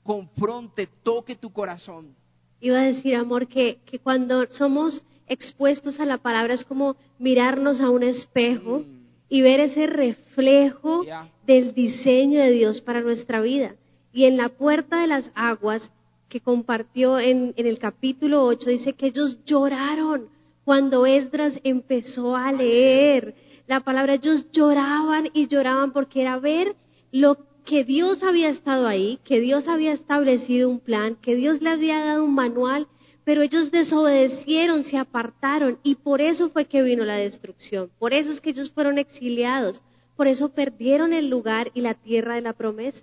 confronte, 0.02 0.88
toque 1.02 1.36
tu 1.36 1.52
corazón. 1.52 2.14
Iba 2.60 2.78
a 2.78 2.84
decir, 2.84 3.14
amor, 3.14 3.48
que, 3.48 3.78
que 3.86 3.98
cuando 3.98 4.46
somos 4.50 5.02
expuestos 5.26 5.98
a 6.00 6.06
la 6.06 6.18
palabra 6.18 6.54
es 6.54 6.64
como 6.64 6.96
mirarnos 7.18 7.80
a 7.80 7.90
un 7.90 8.02
espejo 8.02 8.80
mm. 8.80 9.06
y 9.28 9.42
ver 9.42 9.60
ese 9.60 9.86
reflejo 9.86 11.04
del 11.46 11.74
diseño 11.74 12.40
de 12.40 12.52
Dios 12.52 12.80
para 12.80 13.00
nuestra 13.00 13.40
vida 13.40 13.74
y 14.16 14.24
en 14.24 14.38
la 14.38 14.48
puerta 14.48 15.02
de 15.02 15.08
las 15.08 15.30
aguas 15.34 15.82
que 16.30 16.40
compartió 16.40 17.18
en, 17.18 17.52
el 17.58 17.78
capítulo 17.78 18.44
8, 18.44 18.70
dice 18.70 18.94
que 18.94 19.08
ellos 19.08 19.38
lloraron 19.44 20.30
cuando 20.64 21.04
Esdras 21.04 21.60
empezó 21.64 22.34
a 22.34 22.50
leer 22.50 23.34
la 23.66 23.80
palabra. 23.80 24.14
Ellos 24.14 24.46
lloraban 24.52 25.28
y 25.34 25.48
lloraban 25.48 25.92
porque 25.92 26.22
era 26.22 26.38
ver 26.38 26.74
lo 27.20 27.38
que 27.64 27.84
Dios 27.84 28.22
había 28.22 28.50
estado 28.50 28.86
ahí, 28.86 29.18
que 29.24 29.40
Dios 29.40 29.66
había 29.68 29.92
establecido 29.92 30.68
un 30.68 30.80
plan, 30.80 31.16
que 31.16 31.34
Dios 31.34 31.62
le 31.62 31.70
había 31.70 32.04
dado 32.04 32.24
un 32.24 32.34
manual, 32.34 32.86
pero 33.24 33.42
ellos 33.42 33.70
desobedecieron, 33.70 34.84
se 34.84 34.98
apartaron 34.98 35.78
y 35.82 35.96
por 35.96 36.20
eso 36.20 36.50
fue 36.50 36.66
que 36.66 36.82
vino 36.82 37.04
la 37.04 37.16
destrucción. 37.16 37.90
Por 37.98 38.12
eso 38.12 38.30
es 38.32 38.40
que 38.40 38.50
ellos 38.50 38.70
fueron 38.70 38.98
exiliados, 38.98 39.82
por 40.14 40.28
eso 40.28 40.50
perdieron 40.50 41.12
el 41.12 41.28
lugar 41.28 41.70
y 41.74 41.80
la 41.80 41.94
tierra 41.94 42.34
de 42.34 42.42
la 42.42 42.52
promesa. 42.52 43.00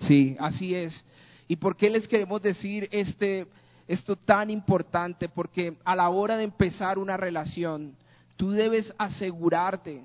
Sí, 0.00 0.34
así 0.40 0.74
es. 0.74 1.04
¿Y 1.46 1.56
por 1.56 1.76
qué 1.76 1.90
les 1.90 2.08
queremos 2.08 2.40
decir 2.40 2.88
este, 2.90 3.46
esto 3.86 4.16
tan 4.16 4.50
importante? 4.50 5.28
Porque 5.28 5.76
a 5.84 5.94
la 5.94 6.08
hora 6.08 6.38
de 6.38 6.44
empezar 6.44 6.98
una 6.98 7.16
relación, 7.16 7.94
tú 8.36 8.50
debes 8.50 8.92
asegurarte 8.98 10.02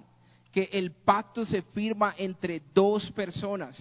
que 0.58 0.70
el 0.74 0.90
pacto 0.90 1.46
se 1.46 1.62
firma 1.62 2.16
entre 2.18 2.64
dos 2.74 3.12
personas. 3.12 3.78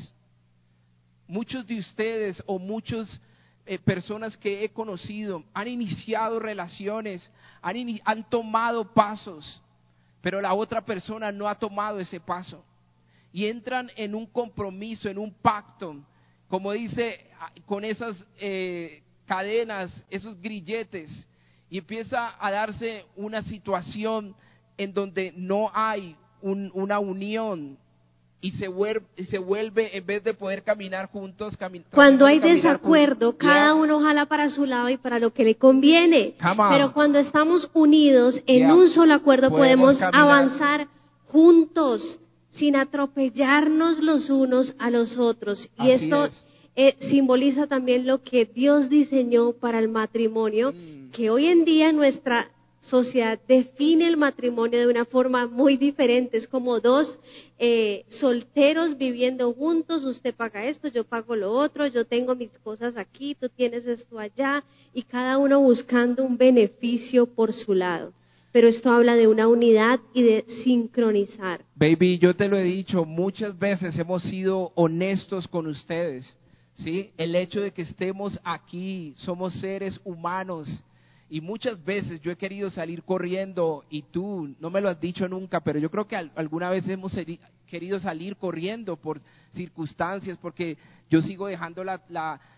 Muchos 1.27 1.67
de 1.67 1.79
ustedes 1.79 2.43
o 2.45 2.59
muchas 2.59 3.19
eh, 3.65 3.79
personas 3.79 4.37
que 4.37 4.63
he 4.63 4.69
conocido 4.69 5.43
han 5.55 5.69
iniciado 5.69 6.39
relaciones, 6.39 7.33
han, 7.63 8.29
tomado 8.29 8.93
pasos, 8.93 9.63
pero 10.21 10.39
la 10.43 10.53
otra 10.53 10.85
persona 10.85 11.33
no 11.33 11.49
ha 11.49 11.59
tomado 11.59 11.99
ese 11.99 12.21
paso 12.21 12.63
y 13.33 13.47
entran 13.47 13.91
en 13.97 14.15
un 14.15 14.27
compromiso, 14.27 15.09
en 15.09 15.17
un 15.17 15.33
pacto, 15.33 15.97
como 16.47 16.73
dice, 16.73 17.27
con 17.65 17.87
esas 17.87 18.23
eh, 18.37 19.03
cadenas, 19.25 20.05
esos 20.11 20.39
grilletes, 20.43 21.27
y 21.71 21.79
empieza 21.79 22.35
a 22.39 22.51
darse 22.51 23.07
una 23.17 23.41
situación 23.45 24.37
en 24.77 24.93
donde 24.93 25.33
no 25.35 25.71
hay 25.73 26.15
una 26.47 26.99
unión 26.99 27.77
y 28.41 28.53
se, 28.53 28.69
vuelve, 28.69 29.05
se 29.29 29.39
vuelve, 29.39 29.97
en 29.97 30.07
vez 30.07 30.23
de 30.23 30.35
poder 30.35 30.63
caminar 30.63 31.07
juntos, 31.07 31.57
caminar 31.57 31.89
cuando 31.91 32.27
hay 32.27 32.39
desacuerdo, 32.39 33.37
cada 33.37 33.75
uno 33.75 34.01
jala 34.01 34.27
para 34.27 34.51
su 34.51 34.67
lado 34.67 34.89
y 34.89 34.99
para 34.99 35.19
lo 35.19 35.33
que 35.33 35.45
le 35.45 35.57
conviene. 35.57 36.35
Pero 36.71 36.93
cuando 36.93 37.19
estamos 37.19 37.69
unidos 37.75 38.41
en 38.47 38.71
un 38.71 38.89
solo 38.91 39.15
acuerdo, 39.15 39.51
podemos, 39.51 39.97
podemos 39.97 40.15
avanzar 40.15 40.87
juntos 41.27 42.21
sin 42.53 42.77
atropellarnos 42.77 43.99
los 44.01 44.31
unos 44.31 44.75
a 44.79 44.91
los 44.91 45.19
otros. 45.19 45.69
Y 45.79 45.91
esto 45.91 46.29
eh, 46.77 46.95
simboliza 47.11 47.67
también 47.67 48.07
lo 48.07 48.23
que 48.23 48.45
Dios 48.45 48.89
diseñó 48.89 49.53
para 49.53 49.79
el 49.79 49.89
matrimonio, 49.89 50.73
mm. 50.73 51.11
que 51.11 51.31
hoy 51.31 51.47
en 51.47 51.65
día 51.65 51.93
nuestra 51.93 52.49
sociedad 52.89 53.39
define 53.47 54.07
el 54.07 54.17
matrimonio 54.17 54.79
de 54.79 54.87
una 54.87 55.05
forma 55.05 55.47
muy 55.47 55.77
diferente. 55.77 56.39
Es 56.39 56.49
como 56.49 56.81
dos 56.81 57.19
eh, 57.59 58.05
solteros 58.09 58.97
viviendo 58.99 59.53
juntos, 59.53 60.05
usted 60.05 60.35
paga 60.35 60.65
esto, 60.65 60.89
yo 60.89 61.05
pago 61.05 61.37
lo 61.37 61.53
otro, 61.53 61.87
yo 61.87 62.05
tengo 62.05 62.35
mis 62.35 62.57
cosas 62.59 62.97
aquí, 62.97 63.35
tú 63.35 63.49
tienes 63.49 63.87
esto 63.87 64.19
allá, 64.19 64.65
y 64.95 65.03
cada 65.03 65.39
uno 65.39 65.61
buscando 65.61 66.25
un 66.25 66.37
beneficio 66.37 67.27
por 67.27 67.53
su 67.53 67.75
lado 67.75 68.13
pero 68.57 68.69
esto 68.69 68.91
habla 68.91 69.17
de 69.17 69.27
una 69.27 69.49
unidad 69.49 70.01
y 70.15 70.23
de 70.23 70.47
sincronizar. 70.65 71.61
Baby, 71.75 72.17
yo 72.17 72.35
te 72.35 72.49
lo 72.49 72.57
he 72.57 72.63
dicho, 72.63 73.05
muchas 73.05 73.59
veces 73.59 73.99
hemos 73.99 74.23
sido 74.23 74.73
honestos 74.77 75.47
con 75.47 75.67
ustedes, 75.67 76.35
¿sí? 76.77 77.11
El 77.19 77.37
hecho 77.37 77.61
de 77.61 77.73
que 77.73 77.83
estemos 77.83 78.41
aquí, 78.43 79.13
somos 79.19 79.53
seres 79.61 80.01
humanos 80.05 80.71
Y 81.29 81.41
muchas 81.41 81.83
veces 81.85 82.21
yo 82.21 82.31
he 82.31 82.37
querido 82.37 82.71
salir 82.71 83.03
corriendo 83.03 83.85
y 83.91 84.03
tú 84.03 84.55
no 84.61 84.71
me 84.71 84.81
lo 84.81 84.89
has 84.89 85.01
dicho 85.01 85.27
nunca, 85.27 85.61
pero 85.61 85.79
yo 85.79 85.91
creo 85.91 86.07
que 86.07 86.17
alguna 86.17 86.71
vez 86.71 86.89
hemos 86.89 87.13
querido 87.67 87.99
salir 87.99 88.37
corriendo 88.37 88.97
por 88.97 89.21
circunstancias, 89.53 90.39
porque 90.41 90.79
yo 91.11 91.21
sigo 91.23 91.47
dejando 91.47 91.83
la, 91.85 92.01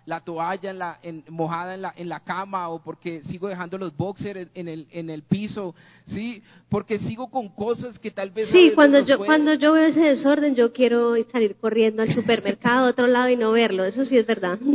la, 0.07 0.21
toalla 0.21 0.71
en 0.71 0.79
la, 0.79 0.99
en, 1.03 1.25
mojada 1.29 1.75
en 1.75 1.83
la, 1.83 1.95
en 1.97 2.09
la 2.09 2.21
cama 2.21 2.69
o 2.69 2.83
porque 2.83 3.23
sigo 3.25 3.49
dejando 3.49 3.79
los 3.79 3.97
boxers 3.97 4.51
en 4.55 4.69
el, 4.69 4.87
en 4.91 5.11
el 5.11 5.23
piso, 5.23 5.75
¿sí? 6.07 6.43
Porque 6.69 6.99
sigo 6.99 7.31
con 7.31 7.49
cosas 7.49 7.99
que 7.99 8.11
tal 8.11 8.31
vez... 8.31 8.51
Sí, 8.51 8.73
cuando 8.75 9.01
yo, 9.01 9.19
cuando 9.19 9.55
yo 9.55 9.73
veo 9.73 9.87
ese 9.87 10.01
desorden 10.01 10.55
yo 10.55 10.73
quiero 10.73 11.15
salir 11.31 11.57
corriendo 11.57 12.03
al 12.03 12.13
supermercado 12.13 12.87
a 12.87 12.91
otro 12.91 13.07
lado 13.07 13.29
y 13.31 13.37
no 13.37 13.53
verlo, 13.53 13.85
eso 13.85 14.05
sí 14.05 14.17
es 14.17 14.27
verdad. 14.27 14.59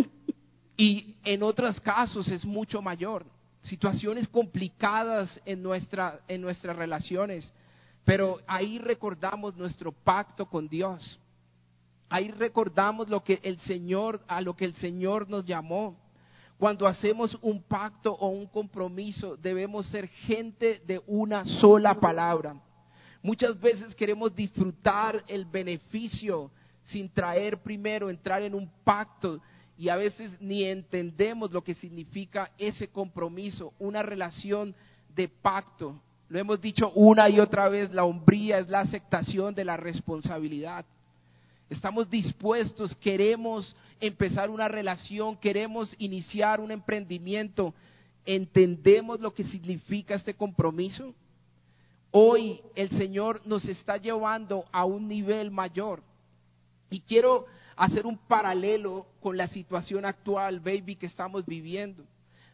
Y 0.76 1.18
en 1.24 1.44
otros 1.44 1.80
casos 1.82 2.28
es 2.30 2.44
mucho 2.44 2.82
mayor, 2.82 3.28
situaciones 3.64 4.28
complicadas 4.28 5.42
en, 5.46 5.64
nuestra, 5.64 6.20
en 6.28 6.42
nuestras 6.42 6.76
relaciones, 6.76 7.52
pero 8.04 8.40
ahí 8.46 8.78
recordamos 8.78 9.56
nuestro 9.56 9.92
pacto 9.92 10.46
con 10.46 10.68
Dios. 10.68 11.20
Ahí 12.10 12.30
recordamos 12.30 13.10
lo 13.10 13.24
que 13.24 13.40
el 13.42 13.60
Señor, 13.62 14.22
a 14.28 14.42
lo 14.42 14.56
que 14.56 14.66
el 14.66 14.76
Señor 14.76 15.30
nos 15.30 15.46
llamó. 15.46 15.98
Cuando 16.58 16.86
hacemos 16.86 17.38
un 17.42 17.64
pacto 17.64 18.14
o 18.14 18.28
un 18.28 18.46
compromiso, 18.48 19.36
debemos 19.38 19.88
ser 19.88 20.08
gente 20.08 20.82
de 20.86 21.02
una 21.08 21.44
sola 21.46 21.96
palabra. 21.96 22.56
Muchas 23.22 23.60
veces 23.60 23.96
queremos 23.96 24.36
disfrutar 24.36 25.24
el 25.28 25.46
beneficio 25.46 26.52
sin 26.84 27.10
traer 27.10 27.64
primero, 27.64 28.10
entrar 28.10 28.42
en 28.44 28.54
un 28.54 28.70
pacto 28.84 29.42
y 29.78 29.90
a 29.90 29.96
veces 29.96 30.32
ni 30.40 30.64
entendemos 30.66 31.52
lo 31.52 31.64
que 31.64 31.74
significa 31.76 32.52
ese 32.58 32.90
compromiso, 32.90 33.74
una 33.80 34.04
relación 34.04 34.76
de 35.16 35.28
pacto. 35.28 36.00
Lo 36.30 36.40
hemos 36.40 36.62
dicho 36.62 36.92
una 36.92 37.30
y 37.30 37.40
otra 37.40 37.70
vez, 37.70 37.92
la 37.92 38.06
hombría 38.06 38.60
es 38.60 38.70
la 38.70 38.82
aceptación 38.82 39.56
de 39.56 39.66
la 39.66 39.78
responsabilidad. 39.78 40.86
Estamos 41.70 42.10
dispuestos, 42.10 42.96
queremos 42.98 43.76
empezar 44.00 44.50
una 44.50 44.68
relación, 44.68 45.38
queremos 45.38 45.96
iniciar 45.98 46.60
un 46.60 46.72
emprendimiento. 46.72 47.74
¿Entendemos 48.26 49.20
lo 49.20 49.34
que 49.34 49.44
significa 49.46 50.16
este 50.16 50.36
compromiso? 50.36 51.16
Hoy 52.12 52.62
el 52.76 52.90
Señor 52.92 53.42
nos 53.48 53.66
está 53.66 53.98
llevando 53.98 54.66
a 54.72 54.86
un 54.86 55.08
nivel 55.08 55.50
mayor. 55.50 56.04
Y 56.92 57.00
quiero 57.00 57.48
hacer 57.76 58.06
un 58.06 58.18
paralelo 58.18 59.08
con 59.22 59.38
la 59.38 59.48
situación 59.48 60.06
actual, 60.06 60.60
baby, 60.60 60.96
que 60.96 61.06
estamos 61.06 61.46
viviendo. 61.46 62.06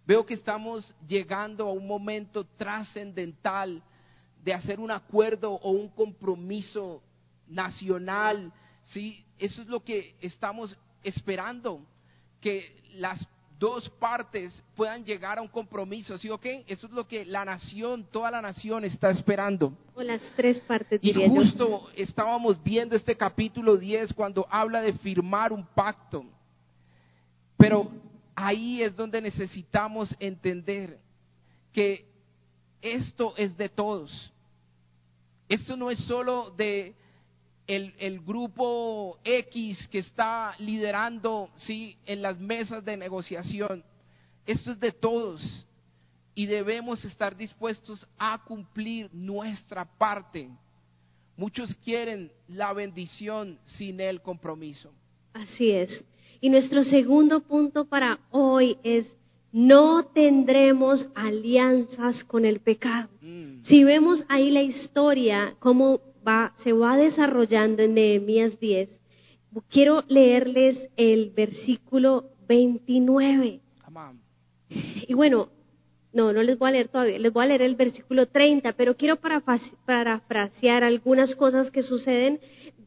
Veo 0.06 0.26
que 0.26 0.34
estamos 0.34 0.96
llegando 1.08 1.68
a 1.68 1.72
un 1.72 1.86
momento 1.86 2.44
trascendental 2.58 3.84
de 4.44 4.54
hacer 4.54 4.80
un 4.80 4.92
acuerdo 4.92 5.52
o 5.52 5.72
un 5.72 5.90
compromiso 5.90 7.04
nacional, 7.48 8.52
¿sí? 8.84 9.24
Eso 9.38 9.62
es 9.62 9.68
lo 9.68 9.84
que 9.84 10.16
estamos 10.22 10.76
esperando, 11.04 11.86
que 12.42 12.82
las 12.94 13.26
dos 13.60 13.90
partes 14.00 14.64
puedan 14.74 15.04
llegar 15.04 15.38
a 15.38 15.42
un 15.42 15.50
compromiso, 15.50 16.18
¿sí 16.18 16.30
o 16.30 16.40
qué? 16.40 16.64
Eso 16.66 16.88
es 16.88 16.94
lo 16.94 17.06
que 17.06 17.26
la 17.26 17.44
nación, 17.44 18.08
toda 18.10 18.32
la 18.32 18.42
nación 18.42 18.86
está 18.86 19.10
esperando. 19.10 19.78
O 19.96 20.02
las 20.02 20.22
tres 20.36 20.62
partes. 20.62 21.00
Y 21.04 21.14
justo 21.28 21.90
estábamos 21.96 22.64
viendo 22.64 22.96
este 22.96 23.16
capítulo 23.16 23.76
10 23.76 24.14
cuando 24.14 24.48
habla 24.50 24.82
de 24.82 24.94
firmar 24.94 25.52
un 25.52 25.66
pacto. 25.66 26.26
Pero 27.58 27.92
ahí 28.34 28.82
es 28.82 28.96
donde 28.96 29.22
necesitamos 29.22 30.16
entender 30.20 30.98
que 31.74 32.06
esto 32.82 33.34
es 33.36 33.58
de 33.58 33.68
todos. 33.68 34.32
Esto 35.50 35.76
no 35.76 35.92
es 35.92 36.00
solo 36.06 36.52
de 36.52 36.96
el, 37.70 38.20
grupo 38.22 39.20
X 39.24 39.88
que 39.92 40.00
está 40.00 40.56
liderando 40.58 41.50
¿sí? 41.58 41.96
en 42.06 42.22
las 42.24 42.40
mesas 42.40 42.84
de 42.84 42.98
negociación. 42.98 43.84
Esto 44.46 44.72
es 44.72 44.80
de 44.80 44.92
todos 44.92 45.66
y 46.34 46.48
debemos 46.48 47.06
estar 47.06 47.38
dispuestos 47.38 48.08
a 48.18 48.44
cumplir 48.44 49.10
nuestra 49.14 49.86
parte. 49.86 50.50
Muchos 51.38 51.74
quieren 51.84 52.32
la 52.48 52.74
bendición 52.74 53.60
sin 53.78 54.02
el 54.02 54.22
compromiso. 54.22 54.92
Así 55.34 55.70
es. 55.70 56.04
Y 56.42 56.50
nuestro 56.50 56.84
segundo 56.84 57.42
punto 57.42 57.86
para 57.86 58.20
hoy 58.32 58.78
es 58.84 59.16
no 59.52 60.06
tendremos 60.06 61.06
alianzas 61.14 62.24
con 62.24 62.46
el 62.46 62.62
pecado. 62.62 63.10
Mm. 63.22 63.64
Si 63.66 63.84
vemos 63.84 64.24
ahí 64.28 64.50
la 64.52 64.62
historia, 64.62 65.56
cómo 65.60 66.02
se 66.64 66.74
va 66.74 66.98
desarrollando 66.98 67.84
en 67.84 67.94
Nehemías 67.94 68.60
10, 68.60 68.90
quiero 69.70 70.04
leerles 70.08 70.90
el 70.98 71.32
versículo 71.32 72.32
29. 72.48 73.62
Y 75.08 75.14
bueno, 75.14 75.50
no, 76.14 76.34
no 76.34 76.44
les 76.44 76.58
voy 76.58 76.70
a 76.70 76.72
leer 76.72 76.88
todavía, 76.88 77.20
les 77.20 77.34
voy 77.34 77.44
a 77.44 77.48
leer 77.48 77.62
el 77.62 77.76
versículo 77.76 78.28
30, 78.28 78.74
pero 78.74 78.96
quiero 78.96 79.18
parafrasear 79.18 80.84
algunas 80.84 81.36
cosas 81.36 81.72
que 81.72 81.84
suceden 81.84 82.40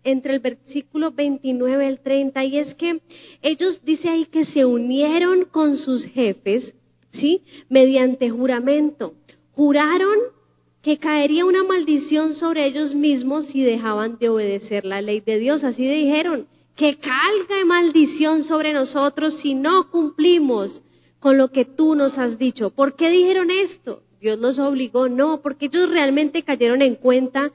entre 0.05 0.35
el 0.35 0.41
versículo 0.41 1.13
29 1.13 1.85
y 1.85 1.89
el 1.89 2.01
30, 2.01 2.45
y 2.45 2.59
es 2.59 2.75
que 2.75 3.01
ellos, 3.41 3.81
dice 3.85 4.09
ahí, 4.09 4.27
que 4.27 4.45
se 4.45 4.65
unieron 4.65 5.45
con 5.45 5.77
sus 5.77 6.05
jefes, 6.07 6.75
¿sí? 7.13 7.43
Mediante 7.69 8.31
juramento. 8.31 9.15
Juraron 9.53 10.19
que 10.83 10.99
caería 10.99 11.45
una 11.45 11.63
maldición 11.63 12.35
sobre 12.35 12.67
ellos 12.67 12.95
mismos 12.95 13.47
si 13.47 13.63
dejaban 13.63 14.19
de 14.19 14.29
obedecer 14.29 14.85
la 14.85 15.01
ley 15.01 15.21
de 15.21 15.39
Dios. 15.39 15.63
Así 15.63 15.87
dijeron, 15.87 16.49
que 16.77 16.97
calga 16.99 17.65
maldición 17.67 18.45
sobre 18.45 18.73
nosotros 18.73 19.39
si 19.43 19.55
no 19.55 19.91
cumplimos 19.91 20.83
con 21.21 21.39
lo 21.39 21.49
que 21.53 21.65
tú 21.65 21.95
nos 21.95 22.19
has 22.19 22.39
dicho. 22.39 22.71
¿Por 22.71 22.97
qué 22.97 23.11
dijeron 23.11 23.51
esto? 23.51 24.03
Dios 24.21 24.39
los 24.39 24.59
obligó, 24.59 25.09
no, 25.09 25.41
porque 25.41 25.67
ellos 25.67 25.89
realmente 25.89 26.43
cayeron 26.43 26.83
en 26.83 26.97
cuenta 26.97 27.53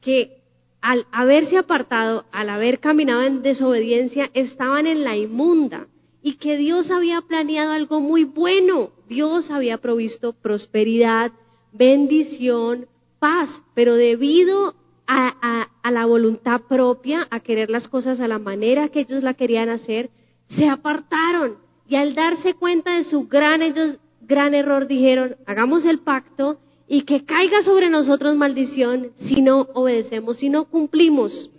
que 0.00 0.38
al 0.80 1.06
haberse 1.10 1.56
apartado, 1.56 2.26
al 2.30 2.50
haber 2.50 2.78
caminado 2.78 3.22
en 3.22 3.42
desobediencia, 3.42 4.30
estaban 4.34 4.86
en 4.86 5.02
la 5.02 5.16
inmunda 5.16 5.88
y 6.22 6.34
que 6.34 6.56
Dios 6.56 6.90
había 6.90 7.20
planeado 7.22 7.72
algo 7.72 8.00
muy 8.00 8.24
bueno. 8.24 8.90
Dios 9.08 9.50
había 9.50 9.78
provisto 9.78 10.34
prosperidad, 10.34 11.32
bendición, 11.72 12.86
paz, 13.18 13.48
pero 13.74 13.94
debido 13.94 14.74
a, 15.06 15.68
la 15.90 16.06
voluntad 16.06 16.60
propia, 16.68 17.26
a 17.30 17.40
querer 17.40 17.70
las 17.70 17.88
cosas 17.88 18.20
a 18.20 18.28
la 18.28 18.38
manera 18.38 18.88
que 18.88 19.00
ellos 19.00 19.22
la 19.22 19.34
querían 19.34 19.70
hacer, 19.70 20.10
se 20.50 20.68
apartaron 20.68 21.56
y 21.88 21.96
al 21.96 22.14
darse 22.14 22.54
cuenta 22.54 22.96
de 22.96 23.04
su 23.04 23.26
gran, 23.26 23.62
ellos, 23.62 23.96
gran 24.20 24.54
error 24.54 24.86
dijeron, 24.86 25.36
hagamos 25.46 25.84
el 25.86 26.00
pacto 26.00 26.58
y 26.86 27.02
que 27.02 27.24
caiga 27.24 27.62
sobre 27.62 27.88
nosotros 27.88 28.36
maldición 28.36 29.12
si 29.16 29.40
no 29.40 29.68
obedecemos, 29.74 30.36
si 30.38 30.50
no 30.50 30.66
cumplimos. 30.66 31.50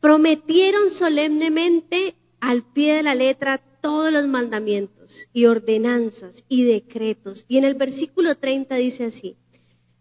Prometieron 0.00 0.90
solemnemente 0.90 2.14
al 2.40 2.64
pie 2.72 2.94
de 2.94 3.02
la 3.02 3.14
letra 3.14 3.60
todos 3.80 4.12
los 4.12 4.26
mandamientos 4.26 5.12
y 5.32 5.46
ordenanzas 5.46 6.42
y 6.48 6.64
decretos. 6.64 7.44
Y 7.48 7.58
en 7.58 7.64
el 7.64 7.74
versículo 7.74 8.34
30 8.34 8.74
dice 8.76 9.04
así, 9.04 9.36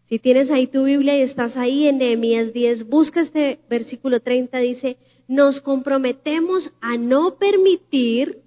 si 0.10 0.18
tienes 0.18 0.50
ahí 0.50 0.68
tu 0.68 0.86
Biblia 0.86 1.18
y 1.18 1.22
estás 1.22 1.56
ahí 1.56 1.88
en 1.88 2.00
Nehemías 2.00 2.52
10, 2.52 2.90
busca 2.90 3.22
este 3.22 3.60
versículo 3.70 4.20
30, 4.20 4.58
dice, 4.58 4.98
nos 5.28 5.62
comprometemos 5.62 6.72
a 6.82 6.98
no 6.98 7.36
permitir 7.38 8.40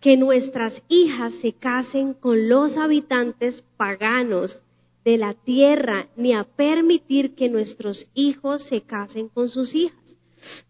que 0.00 0.16
nuestras 0.16 0.74
hijas 0.88 1.32
se 1.40 1.52
casen 1.52 2.14
con 2.14 2.48
los 2.48 2.76
habitantes 2.76 3.62
paganos 3.76 4.60
de 5.04 5.16
la 5.16 5.34
tierra, 5.34 6.08
ni 6.16 6.34
a 6.34 6.44
permitir 6.44 7.34
que 7.34 7.48
nuestros 7.48 8.06
hijos 8.14 8.62
se 8.68 8.82
casen 8.82 9.28
con 9.28 9.48
sus 9.48 9.74
hijas. 9.74 9.99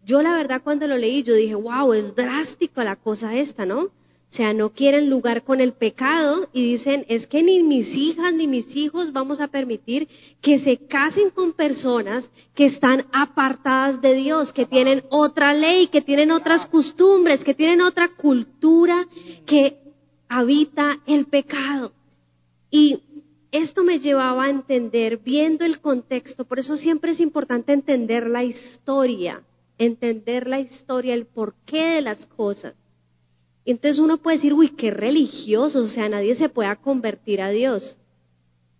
Yo 0.05 0.21
la 0.21 0.35
verdad 0.35 0.61
cuando 0.63 0.87
lo 0.87 0.97
leí, 0.97 1.23
yo 1.23 1.33
dije, 1.33 1.55
wow, 1.55 1.93
es 1.93 2.15
drástico 2.15 2.83
la 2.83 2.95
cosa 2.95 3.35
esta, 3.35 3.65
¿no? 3.65 3.89
O 4.31 4.33
sea, 4.33 4.53
no 4.53 4.69
quieren 4.69 5.09
lugar 5.09 5.43
con 5.43 5.59
el 5.59 5.73
pecado 5.73 6.47
y 6.53 6.71
dicen, 6.71 7.05
es 7.09 7.27
que 7.27 7.43
ni 7.43 7.61
mis 7.63 7.87
hijas 7.89 8.33
ni 8.33 8.47
mis 8.47 8.73
hijos 8.77 9.11
vamos 9.11 9.41
a 9.41 9.49
permitir 9.49 10.07
que 10.41 10.57
se 10.59 10.77
casen 10.87 11.31
con 11.31 11.51
personas 11.51 12.29
que 12.55 12.67
están 12.67 13.07
apartadas 13.11 14.01
de 14.01 14.13
Dios, 14.13 14.53
que 14.53 14.65
tienen 14.65 15.03
otra 15.09 15.53
ley, 15.53 15.87
que 15.87 16.01
tienen 16.01 16.31
otras 16.31 16.65
costumbres, 16.67 17.43
que 17.43 17.53
tienen 17.53 17.81
otra 17.81 18.07
cultura 18.15 19.05
que 19.45 19.79
habita 20.29 20.99
el 21.07 21.25
pecado. 21.25 21.91
Y 22.69 23.01
esto 23.51 23.83
me 23.83 23.99
llevaba 23.99 24.45
a 24.45 24.49
entender, 24.49 25.17
viendo 25.17 25.65
el 25.65 25.81
contexto, 25.81 26.45
por 26.45 26.57
eso 26.57 26.77
siempre 26.77 27.11
es 27.11 27.19
importante 27.19 27.73
entender 27.73 28.27
la 28.27 28.45
historia 28.45 29.43
entender 29.85 30.47
la 30.47 30.59
historia, 30.59 31.15
el 31.15 31.25
porqué 31.25 31.83
de 31.95 32.01
las 32.01 32.23
cosas. 32.27 32.75
Entonces 33.65 33.99
uno 33.99 34.17
puede 34.17 34.37
decir, 34.37 34.53
uy, 34.53 34.69
qué 34.69 34.91
religioso, 34.91 35.83
o 35.83 35.87
sea, 35.87 36.07
nadie 36.07 36.35
se 36.35 36.49
pueda 36.49 36.75
convertir 36.75 37.41
a 37.41 37.49
Dios. 37.49 37.97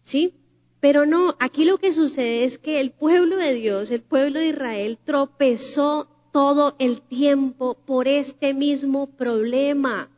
¿Sí? 0.04 0.36
Pero 0.80 1.06
no, 1.06 1.36
aquí 1.40 1.66
lo 1.66 1.78
que 1.80 1.92
sucede 1.92 2.46
es 2.46 2.58
que 2.60 2.80
el 2.80 2.92
pueblo 2.92 3.38
de 3.38 3.54
Dios, 3.54 3.90
el 3.90 4.02
pueblo 4.02 4.40
de 4.40 4.50
Israel, 4.50 5.00
tropezó 5.04 6.08
todo 6.32 6.76
el 6.78 7.02
tiempo 7.02 7.78
por 7.86 8.08
este 8.08 8.54
mismo 8.54 9.08
problema, 9.16 10.10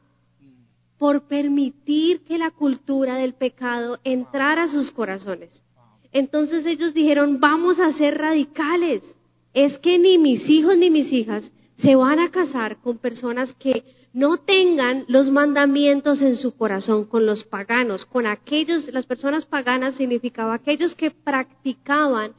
por 0.97 1.27
permitir 1.27 2.23
que 2.25 2.37
la 2.37 2.51
cultura 2.51 3.15
del 3.15 3.33
pecado 3.33 3.99
entrara 4.03 4.63
a 4.63 4.67
sus 4.67 4.91
corazones. 4.91 5.49
Entonces 6.11 6.65
ellos 6.65 6.93
dijeron, 6.93 7.39
vamos 7.39 7.79
a 7.79 7.91
ser 7.93 8.17
radicales. 8.17 9.03
Es 9.53 9.77
que 9.79 9.99
ni 9.99 10.17
mis 10.17 10.47
hijos 10.49 10.77
ni 10.77 10.89
mis 10.89 11.11
hijas 11.11 11.49
se 11.77 11.95
van 11.95 12.19
a 12.19 12.31
casar 12.31 12.81
con 12.81 12.97
personas 12.97 13.53
que 13.53 13.83
no 14.13 14.37
tengan 14.37 15.05
los 15.07 15.31
mandamientos 15.31 16.21
en 16.21 16.37
su 16.37 16.55
corazón 16.55 17.05
con 17.05 17.25
los 17.25 17.43
paganos, 17.43 18.05
con 18.05 18.27
aquellos, 18.27 18.91
las 18.93 19.05
personas 19.05 19.45
paganas 19.45 19.95
significaba 19.95 20.53
aquellos 20.53 20.93
que 20.93 21.09
practicaban 21.11 22.33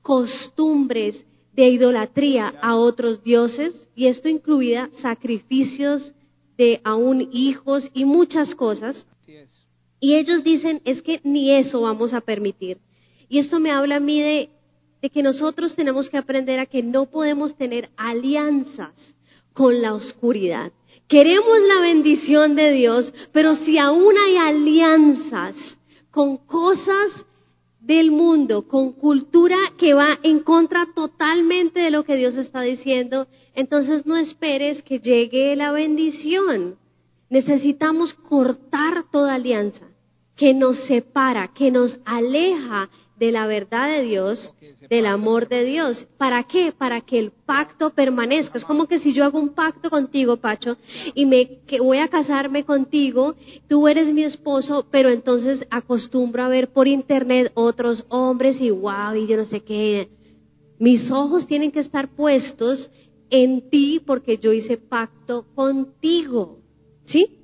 costumbres 0.00 1.22
de 1.52 1.68
idolatría 1.68 2.54
a 2.62 2.76
otros 2.76 3.22
dioses, 3.22 3.88
y 3.94 4.06
esto 4.06 4.28
incluía 4.28 4.88
sacrificios 5.02 6.14
de 6.56 6.80
aún 6.84 7.28
hijos 7.32 7.88
y 7.92 8.04
muchas 8.04 8.54
cosas. 8.54 9.06
Y 10.00 10.14
ellos 10.14 10.44
dicen, 10.44 10.80
es 10.84 11.02
que 11.02 11.20
ni 11.24 11.50
eso 11.50 11.80
vamos 11.80 12.14
a 12.14 12.20
permitir. 12.20 12.78
Y 13.28 13.38
esto 13.38 13.58
me 13.60 13.70
habla 13.70 13.96
a 13.96 14.00
mí 14.00 14.20
de, 14.20 14.50
de 15.00 15.10
que 15.10 15.22
nosotros 15.22 15.74
tenemos 15.74 16.08
que 16.08 16.18
aprender 16.18 16.58
a 16.58 16.66
que 16.66 16.82
no 16.82 17.06
podemos 17.06 17.56
tener 17.56 17.90
alianzas 17.96 18.92
con 19.52 19.80
la 19.80 19.94
oscuridad. 19.94 20.72
Queremos 21.08 21.58
la 21.66 21.80
bendición 21.80 22.54
de 22.54 22.72
Dios, 22.72 23.12
pero 23.32 23.56
si 23.56 23.78
aún 23.78 24.14
hay 24.18 24.36
alianzas 24.36 25.54
con 26.10 26.36
cosas 26.36 27.24
del 27.80 28.10
mundo, 28.10 28.68
con 28.68 28.92
cultura 28.92 29.56
que 29.78 29.94
va 29.94 30.18
en 30.22 30.40
contra 30.40 30.86
totalmente 30.94 31.80
de 31.80 31.90
lo 31.90 32.04
que 32.04 32.16
Dios 32.16 32.36
está 32.36 32.60
diciendo, 32.60 33.26
entonces 33.54 34.04
no 34.04 34.16
esperes 34.16 34.82
que 34.82 34.98
llegue 34.98 35.56
la 35.56 35.72
bendición. 35.72 36.76
Necesitamos 37.30 38.12
cortar 38.12 39.04
toda 39.10 39.34
alianza 39.34 39.86
que 40.36 40.52
nos 40.52 40.76
separa, 40.86 41.48
que 41.54 41.70
nos 41.70 41.96
aleja 42.04 42.90
de 43.18 43.32
la 43.32 43.46
verdad 43.46 43.88
de 43.88 44.02
Dios, 44.02 44.52
del 44.88 45.06
amor 45.06 45.48
de 45.48 45.64
Dios. 45.64 46.06
¿Para 46.16 46.44
qué? 46.44 46.72
Para 46.76 47.00
que 47.00 47.18
el 47.18 47.32
pacto 47.46 47.90
permanezca. 47.90 48.58
Es 48.58 48.64
como 48.64 48.86
que 48.86 48.98
si 48.98 49.12
yo 49.12 49.24
hago 49.24 49.38
un 49.38 49.54
pacto 49.54 49.90
contigo, 49.90 50.36
Pacho, 50.36 50.76
y 51.14 51.26
me 51.26 51.60
que 51.66 51.80
voy 51.80 51.98
a 51.98 52.08
casarme 52.08 52.64
contigo, 52.64 53.34
tú 53.68 53.88
eres 53.88 54.12
mi 54.12 54.22
esposo, 54.22 54.86
pero 54.90 55.10
entonces 55.10 55.66
acostumbro 55.70 56.42
a 56.42 56.48
ver 56.48 56.72
por 56.72 56.86
internet 56.86 57.50
otros 57.54 58.04
hombres 58.08 58.60
y 58.60 58.70
wow, 58.70 59.14
y 59.14 59.26
yo 59.26 59.36
no 59.36 59.44
sé 59.44 59.60
qué. 59.60 60.08
Mis 60.78 61.10
ojos 61.10 61.46
tienen 61.46 61.72
que 61.72 61.80
estar 61.80 62.14
puestos 62.14 62.90
en 63.30 63.68
ti 63.68 64.00
porque 64.04 64.38
yo 64.38 64.52
hice 64.52 64.76
pacto 64.76 65.46
contigo. 65.54 66.58
¿Sí? 67.06 67.38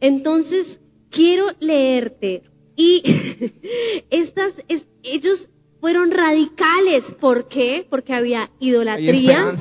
Entonces, 0.00 0.78
quiero 1.10 1.46
leerte 1.58 2.42
y 2.80 3.02
estas, 4.10 4.54
ellos 5.02 5.46
fueron 5.80 6.10
radicales. 6.10 7.04
¿Por 7.20 7.46
qué? 7.48 7.86
Porque 7.90 8.14
había 8.14 8.50
idolatría. 8.58 9.54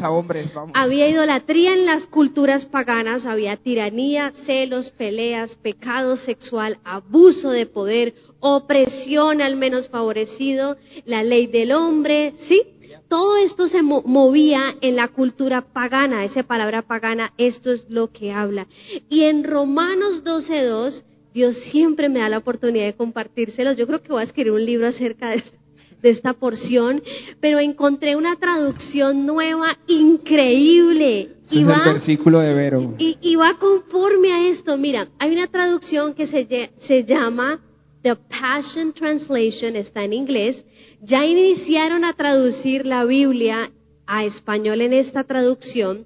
Había 0.73 1.09
idolatría 1.09 1.73
en 1.73 1.85
las 1.85 2.05
culturas 2.07 2.65
paganas, 2.65 3.25
había 3.25 3.57
tiranía, 3.57 4.31
celos, 4.45 4.91
peleas, 4.91 5.53
pecado 5.57 6.15
sexual, 6.15 6.77
abuso 6.85 7.51
de 7.51 7.65
poder, 7.65 8.13
opresión 8.39 9.41
al 9.41 9.57
menos 9.57 9.89
favorecido, 9.89 10.77
la 11.05 11.23
ley 11.23 11.47
del 11.47 11.73
hombre, 11.73 12.33
¿sí? 12.47 12.61
Todo 13.09 13.37
esto 13.37 13.67
se 13.67 13.81
movía 13.81 14.75
en 14.81 14.95
la 14.95 15.09
cultura 15.09 15.61
pagana, 15.61 16.23
esa 16.25 16.43
palabra 16.43 16.83
pagana, 16.83 17.33
esto 17.37 17.71
es 17.71 17.89
lo 17.89 18.11
que 18.11 18.31
habla. 18.31 18.67
Y 19.09 19.23
en 19.23 19.43
Romanos 19.43 20.23
12.2 20.23 21.03
Dios 21.33 21.55
siempre 21.71 22.09
me 22.09 22.19
da 22.19 22.29
la 22.29 22.39
oportunidad 22.39 22.85
de 22.85 22.93
compartírselos. 22.93 23.77
Yo 23.77 23.85
creo 23.87 24.01
que 24.01 24.11
voy 24.11 24.21
a 24.21 24.25
escribir 24.25 24.51
un 24.51 24.65
libro 24.65 24.87
acerca 24.87 25.29
de, 25.29 25.43
esta 26.01 26.33
porción, 26.33 27.03
pero 27.41 27.59
encontré 27.59 28.15
una 28.15 28.37
traducción 28.37 29.25
nueva 29.25 29.77
increíble. 29.87 31.29
y 31.51 31.63
va, 31.63 31.83
el 31.85 31.93
versículo 31.93 32.39
de 32.39 32.53
Vero. 32.53 32.95
Y, 32.97 33.35
va 33.35 33.55
conforme 33.59 34.31
a 34.31 34.49
esto. 34.49 34.77
Mira, 34.77 35.07
hay 35.19 35.31
una 35.31 35.47
traducción 35.47 36.13
que 36.13 36.27
se, 36.27 36.71
se 36.87 37.03
llama 37.03 37.59
The 38.01 38.15
Passion 38.15 38.93
Translation, 38.93 39.75
está 39.75 40.03
en 40.03 40.13
inglés. 40.13 40.63
Ya 41.01 41.25
iniciaron 41.25 42.05
a 42.05 42.13
traducir 42.13 42.85
la 42.85 43.03
Biblia 43.05 43.69
a 44.09 44.25
español 44.25 44.81
en 44.81 44.91
esta 44.91 45.23
traducción. 45.23 46.05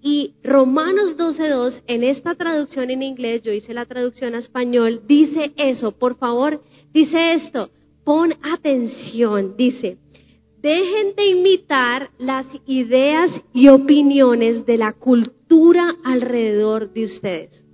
Y 0.00 0.34
Romanos 0.44 1.16
12.2, 1.18 1.82
en 1.88 2.04
esta 2.04 2.36
traducción 2.36 2.90
en 2.90 3.02
inglés, 3.02 3.42
yo 3.42 3.52
hice 3.52 3.74
la 3.74 3.86
traducción 3.86 4.34
a 4.34 4.38
español, 4.38 5.02
dice 5.06 5.52
eso, 5.56 5.92
por 5.98 6.16
favor, 6.16 6.62
dice 6.94 7.34
esto, 7.34 7.70
pon 8.04 8.34
atención, 8.42 9.56
dice, 9.56 9.98
dejen 10.62 11.16
de 11.16 11.26
imitar 11.28 12.10
las 12.18 12.46
ideas 12.66 13.32
y 13.52 13.68
opiniones 13.68 14.64
de 14.64 14.78
la 14.78 14.92
cultura 14.92 15.96
alrededor 16.04 16.92
de 16.92 17.04
ustedes. 17.04 17.64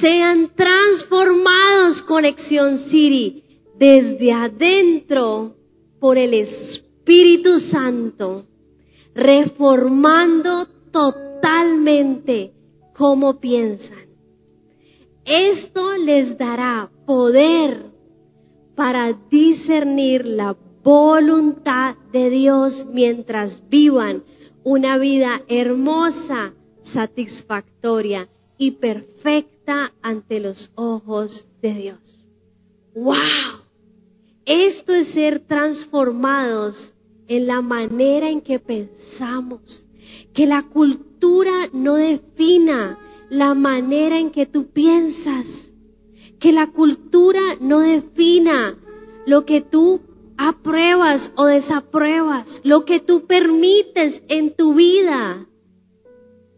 Sean 0.00 0.50
transformados, 0.54 2.02
Conexión 2.02 2.90
City, 2.90 3.44
desde 3.78 4.32
adentro 4.32 5.56
por 6.00 6.18
el 6.18 6.34
Espíritu 6.34 7.58
Santo 7.70 8.44
reformando 9.14 10.66
totalmente 10.92 12.52
cómo 12.94 13.40
piensan. 13.40 14.06
Esto 15.24 15.96
les 15.96 16.36
dará 16.38 16.90
poder 17.06 17.86
para 18.76 19.12
discernir 19.30 20.24
la 20.26 20.56
voluntad 20.84 21.96
de 22.12 22.30
Dios 22.30 22.86
mientras 22.92 23.62
vivan 23.68 24.22
una 24.62 24.98
vida 24.98 25.42
hermosa, 25.48 26.52
satisfactoria 26.92 28.28
y 28.58 28.72
perfecta 28.72 29.92
ante 30.02 30.40
los 30.40 30.70
ojos 30.76 31.48
de 31.60 31.74
Dios. 31.74 31.98
¡Wow! 32.94 33.65
Esto 34.46 34.94
es 34.94 35.08
ser 35.08 35.40
transformados 35.40 36.92
en 37.26 37.48
la 37.48 37.60
manera 37.60 38.30
en 38.30 38.40
que 38.40 38.60
pensamos. 38.60 39.84
Que 40.32 40.46
la 40.46 40.62
cultura 40.62 41.68
no 41.72 41.96
defina 41.96 42.96
la 43.28 43.54
manera 43.54 44.20
en 44.20 44.30
que 44.30 44.46
tú 44.46 44.68
piensas. 44.72 45.46
Que 46.38 46.52
la 46.52 46.68
cultura 46.68 47.40
no 47.60 47.80
defina 47.80 48.76
lo 49.26 49.44
que 49.44 49.62
tú 49.62 50.00
apruebas 50.36 51.32
o 51.36 51.46
desapruebas, 51.46 52.46
lo 52.62 52.84
que 52.84 53.00
tú 53.00 53.26
permites 53.26 54.22
en 54.28 54.54
tu 54.54 54.74
vida. 54.74 55.44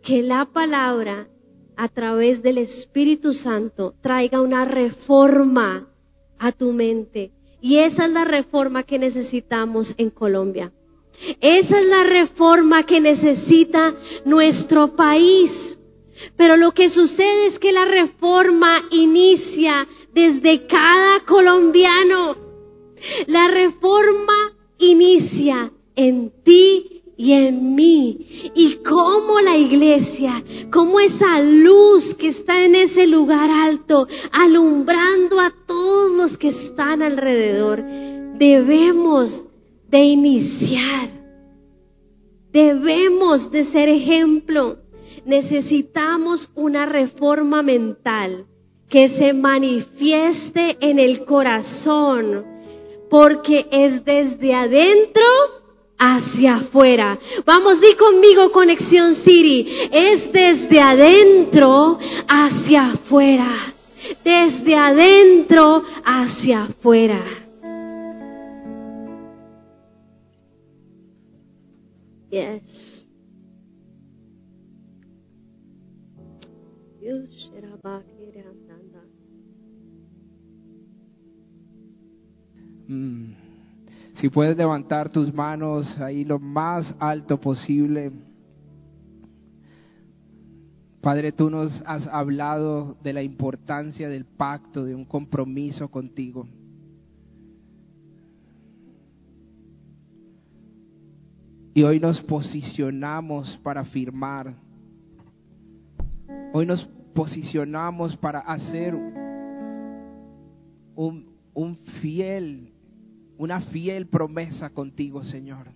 Que 0.02 0.22
la 0.22 0.44
palabra 0.44 1.26
a 1.74 1.88
través 1.88 2.42
del 2.42 2.58
Espíritu 2.58 3.32
Santo 3.32 3.94
traiga 4.02 4.42
una 4.42 4.66
reforma 4.66 5.88
a 6.38 6.52
tu 6.52 6.72
mente 6.72 7.32
y 7.60 7.78
esa 7.78 8.06
es 8.06 8.10
la 8.12 8.24
reforma 8.24 8.82
que 8.84 8.98
necesitamos 8.98 9.94
en 9.96 10.10
Colombia. 10.10 10.72
Esa 11.40 11.80
es 11.80 11.86
la 11.86 12.04
reforma 12.04 12.84
que 12.84 13.00
necesita 13.00 13.94
nuestro 14.24 14.94
país. 14.94 15.50
Pero 16.36 16.56
lo 16.56 16.72
que 16.72 16.88
sucede 16.88 17.48
es 17.48 17.58
que 17.58 17.72
la 17.72 17.84
reforma 17.84 18.82
inicia 18.90 19.86
desde 20.12 20.66
cada 20.66 21.20
colombiano. 21.26 22.36
La 23.26 23.48
reforma 23.48 24.52
inicia 24.78 25.70
en 25.94 26.32
ti 26.44 26.97
y 27.18 27.32
en 27.32 27.74
mí. 27.74 28.16
Y 28.54 28.76
cómo 28.76 29.40
la 29.40 29.58
iglesia, 29.58 30.42
como 30.70 31.00
esa 31.00 31.42
luz 31.42 32.14
que 32.16 32.28
está 32.28 32.64
en 32.64 32.76
ese 32.76 33.06
lugar 33.06 33.50
alto, 33.50 34.06
alumbrando 34.32 35.40
a 35.40 35.52
todos 35.66 36.12
los 36.12 36.38
que 36.38 36.48
están 36.48 37.02
alrededor, 37.02 37.82
debemos 38.38 39.42
de 39.90 39.98
iniciar. 39.98 41.10
Debemos 42.52 43.50
de 43.50 43.64
ser 43.66 43.88
ejemplo. 43.88 44.76
Necesitamos 45.26 46.48
una 46.54 46.86
reforma 46.86 47.62
mental 47.62 48.46
que 48.88 49.08
se 49.10 49.34
manifieste 49.34 50.78
en 50.80 50.98
el 50.98 51.24
corazón, 51.26 52.44
porque 53.10 53.66
es 53.70 54.04
desde 54.04 54.54
adentro 54.54 55.24
hacia 55.98 56.56
afuera. 56.56 57.18
Vamos, 57.44 57.80
di 57.80 57.94
conmigo 57.96 58.52
Conexión 58.52 59.16
City. 59.24 59.66
Es 59.90 60.32
desde 60.32 60.80
adentro 60.80 61.98
hacia 62.28 62.92
afuera. 62.92 63.74
Desde 64.24 64.76
adentro 64.76 65.82
hacia 66.04 66.64
afuera. 66.64 67.24
Yes. 72.30 72.88
Si 84.20 84.28
puedes 84.30 84.56
levantar 84.56 85.10
tus 85.10 85.32
manos 85.32 85.96
ahí 86.00 86.24
lo 86.24 86.40
más 86.40 86.92
alto 86.98 87.38
posible. 87.40 88.10
Padre, 91.00 91.30
tú 91.30 91.48
nos 91.48 91.80
has 91.86 92.04
hablado 92.08 92.96
de 93.04 93.12
la 93.12 93.22
importancia 93.22 94.08
del 94.08 94.24
pacto, 94.24 94.84
de 94.84 94.96
un 94.96 95.04
compromiso 95.04 95.88
contigo. 95.88 96.48
Y 101.74 101.84
hoy 101.84 102.00
nos 102.00 102.20
posicionamos 102.22 103.56
para 103.62 103.84
firmar. 103.84 104.52
Hoy 106.52 106.66
nos 106.66 106.84
posicionamos 107.14 108.16
para 108.16 108.40
hacer 108.40 108.96
un, 110.96 111.36
un 111.54 111.76
fiel 112.02 112.72
una 113.38 113.60
fiel 113.60 114.08
promesa 114.08 114.70
contigo, 114.70 115.22
Señor. 115.22 115.68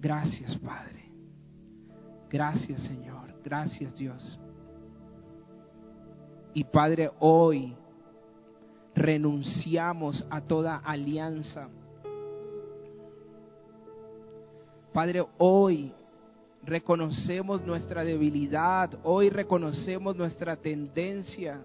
Gracias, 0.00 0.56
Padre. 0.56 1.04
Gracias, 2.30 2.80
Señor. 2.82 3.34
Gracias, 3.44 3.94
Dios. 3.94 4.38
Y 6.54 6.64
Padre, 6.64 7.10
hoy 7.20 7.76
renunciamos 8.94 10.24
a 10.30 10.40
toda 10.40 10.76
alianza. 10.76 11.68
Padre, 14.92 15.26
hoy 15.36 15.92
reconocemos 16.62 17.62
nuestra 17.66 18.04
debilidad, 18.04 18.90
hoy 19.02 19.28
reconocemos 19.28 20.16
nuestra 20.16 20.56
tendencia 20.56 21.60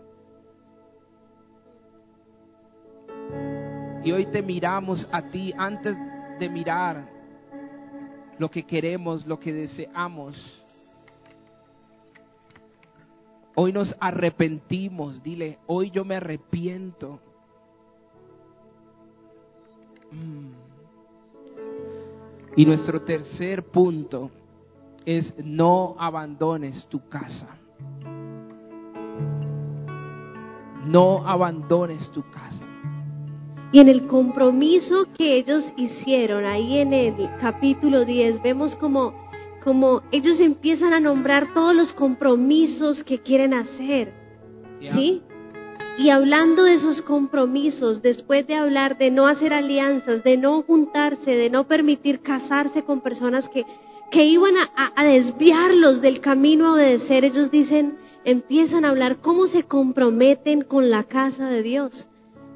Y 4.04 4.12
hoy 4.12 4.28
te 4.28 4.42
miramos 4.42 5.08
a 5.12 5.22
ti 5.24 5.54
antes 5.58 5.98
de 6.40 6.50
mirar 6.50 7.10
lo 8.38 8.50
que 8.50 8.64
queremos, 8.64 9.26
lo 9.28 9.40
que 9.40 9.52
deseamos. 9.52 10.36
Hoy 13.56 13.74
nos 13.74 13.94
arrepentimos, 14.00 15.22
dile, 15.22 15.60
hoy 15.68 15.92
yo 15.92 16.06
me 16.06 16.16
arrepiento. 16.16 17.20
Mm. 20.12 20.52
Y 22.56 22.66
nuestro 22.66 23.02
tercer 23.02 23.66
punto 23.66 24.32
es 25.06 25.34
no 25.44 25.96
abandones 26.00 26.88
tu 26.88 27.08
casa. 27.10 27.48
No 30.86 31.28
abandones 31.28 32.10
tu 32.12 32.22
casa. 32.32 32.69
Y 33.72 33.80
en 33.80 33.88
el 33.88 34.08
compromiso 34.08 35.08
que 35.16 35.38
ellos 35.38 35.64
hicieron 35.78 36.46
ahí 36.46 36.80
en 36.80 36.92
el 36.92 37.14
capítulo 37.40 38.04
10, 38.04 38.42
vemos 38.42 38.76
como, 38.78 39.14
como 39.64 40.02
ellos 40.12 40.40
empiezan 40.40 40.94
a 40.94 41.00
nombrar 41.00 41.54
todos 41.54 41.76
los 41.76 41.94
compromisos 41.94 43.04
que 43.04 43.20
quieren 43.20 43.54
hacer. 43.54 44.12
¿Sí? 44.82 45.22
Y 46.00 46.10
hablando 46.10 46.64
de 46.64 46.76
esos 46.76 47.02
compromisos, 47.04 48.02
después 48.02 48.48
de 48.48 48.56
hablar 48.56 48.98
de 48.98 49.12
no 49.12 49.28
hacer 49.28 49.54
alianzas, 49.54 50.24
de 50.24 50.38
no 50.38 50.62
juntarse, 50.64 51.30
de 51.30 51.50
no 51.50 51.68
permitir 51.68 52.22
casarse 52.22 52.84
con 52.84 53.02
personas 53.02 53.48
que, 53.50 53.66
que 54.10 54.24
iban 54.24 54.56
a, 54.58 54.94
a 54.96 55.04
desviarlos 55.04 56.02
del 56.02 56.22
camino 56.22 56.68
a 56.68 56.74
obedecer, 56.74 57.26
ellos 57.26 57.52
dicen, 57.52 57.98
empiezan 58.24 58.86
a 58.86 58.90
hablar 58.90 59.18
cómo 59.18 59.46
se 59.46 59.64
comprometen 59.64 60.62
con 60.62 60.90
la 60.90 61.04
casa 61.04 61.50
de 61.50 61.62
Dios 61.62 62.09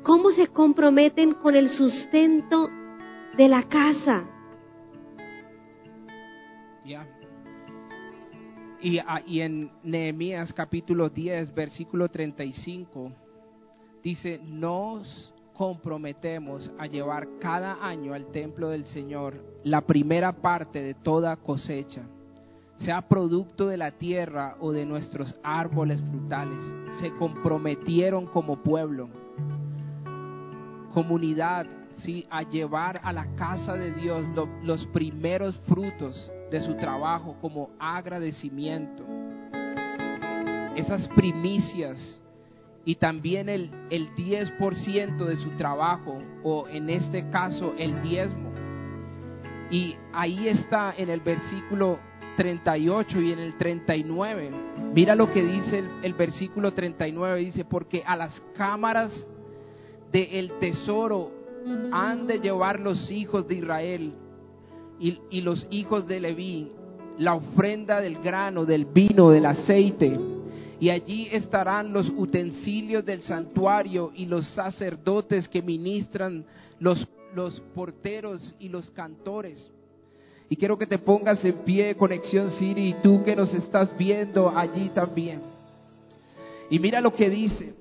cómo 0.03 0.31
se 0.31 0.47
comprometen 0.47 1.33
con 1.33 1.55
el 1.55 1.69
sustento 1.69 2.69
de 3.37 3.47
la 3.47 3.63
casa. 3.63 4.25
Y, 8.81 8.97
ah, 8.99 9.21
y, 9.25 9.39
en 9.39 9.71
Nehemías 9.81 10.51
capítulo 10.51 11.09
10, 11.09 11.55
versículo 11.55 12.09
35, 12.09 13.13
dice, 14.03 14.41
nos 14.43 15.33
comprometemos 15.53 16.69
a 16.77 16.85
llevar 16.85 17.25
cada 17.39 17.85
año 17.85 18.13
al 18.13 18.29
templo 18.31 18.67
del 18.67 18.85
Señor 18.87 19.35
la 19.63 19.81
primera 19.81 20.33
parte 20.33 20.81
de 20.81 20.95
toda 20.95 21.37
cosecha, 21.37 22.01
sea 22.79 23.07
producto 23.07 23.67
de 23.67 23.77
la 23.77 23.91
tierra 23.91 24.57
o 24.59 24.73
de 24.73 24.85
nuestros 24.85 25.33
árboles 25.43 26.01
frutales. 26.01 26.59
Se 26.99 27.13
comprometieron 27.15 28.25
como 28.25 28.61
pueblo 28.61 29.22
comunidad, 30.93 31.65
¿sí? 31.99 32.25
a 32.29 32.43
llevar 32.43 33.01
a 33.03 33.11
la 33.11 33.35
casa 33.35 33.73
de 33.73 33.93
Dios 33.93 34.25
los 34.63 34.85
primeros 34.87 35.55
frutos 35.67 36.31
de 36.51 36.61
su 36.61 36.75
trabajo 36.75 37.35
como 37.41 37.71
agradecimiento. 37.79 39.03
Esas 40.75 41.07
primicias 41.09 42.19
y 42.85 42.95
también 42.95 43.49
el, 43.49 43.69
el 43.89 44.13
10% 44.15 45.25
de 45.25 45.35
su 45.37 45.49
trabajo 45.51 46.21
o 46.43 46.67
en 46.67 46.89
este 46.89 47.29
caso 47.29 47.73
el 47.77 48.01
diezmo. 48.01 48.51
Y 49.71 49.95
ahí 50.11 50.47
está 50.47 50.93
en 50.97 51.09
el 51.09 51.21
versículo 51.21 51.99
38 52.37 53.21
y 53.21 53.31
en 53.31 53.39
el 53.39 53.57
39. 53.57 54.51
Mira 54.93 55.15
lo 55.15 55.31
que 55.31 55.41
dice 55.41 55.79
el, 55.79 55.89
el 56.03 56.13
versículo 56.13 56.73
39. 56.73 57.39
Dice, 57.39 57.65
porque 57.65 58.03
a 58.05 58.15
las 58.15 58.39
cámaras 58.55 59.11
de 60.13 60.39
el 60.39 60.57
tesoro 60.59 61.31
han 61.91 62.27
de 62.27 62.39
llevar 62.39 62.79
los 62.79 63.11
hijos 63.11 63.47
de 63.47 63.55
Israel 63.55 64.13
y, 64.99 65.17
y 65.29 65.41
los 65.41 65.67
hijos 65.69 66.07
de 66.07 66.19
Leví 66.21 66.71
la 67.17 67.35
ofrenda 67.35 68.01
del 68.01 68.19
grano, 68.19 68.65
del 68.65 68.85
vino, 68.85 69.29
del 69.29 69.45
aceite. 69.45 70.19
Y 70.79 70.89
allí 70.89 71.27
estarán 71.31 71.93
los 71.93 72.09
utensilios 72.09 73.05
del 73.05 73.21
santuario 73.23 74.11
y 74.15 74.25
los 74.25 74.47
sacerdotes 74.49 75.47
que 75.47 75.61
ministran, 75.61 76.43
los, 76.79 77.07
los 77.35 77.59
porteros 77.73 78.53
y 78.59 78.69
los 78.69 78.89
cantores. 78.91 79.69
Y 80.49 80.55
quiero 80.55 80.77
que 80.77 80.87
te 80.87 80.97
pongas 80.97 81.43
en 81.45 81.59
pie, 81.63 81.95
Conexión 81.95 82.51
Siri, 82.51 82.89
y 82.89 82.93
tú 83.01 83.23
que 83.23 83.35
nos 83.35 83.53
estás 83.53 83.95
viendo 83.97 84.49
allí 84.49 84.89
también. 84.89 85.41
Y 86.69 86.79
mira 86.79 86.99
lo 86.99 87.13
que 87.13 87.29
dice 87.29 87.75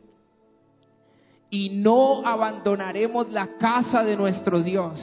y 1.52 1.68
no 1.68 2.26
abandonaremos 2.26 3.30
la 3.30 3.58
casa 3.58 4.02
de 4.02 4.16
nuestro 4.16 4.62
Dios. 4.62 4.98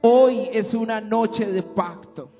Hoy 0.00 0.48
es 0.50 0.72
una 0.72 0.98
noche 0.98 1.44
de 1.44 1.62
pacto. 1.62 2.30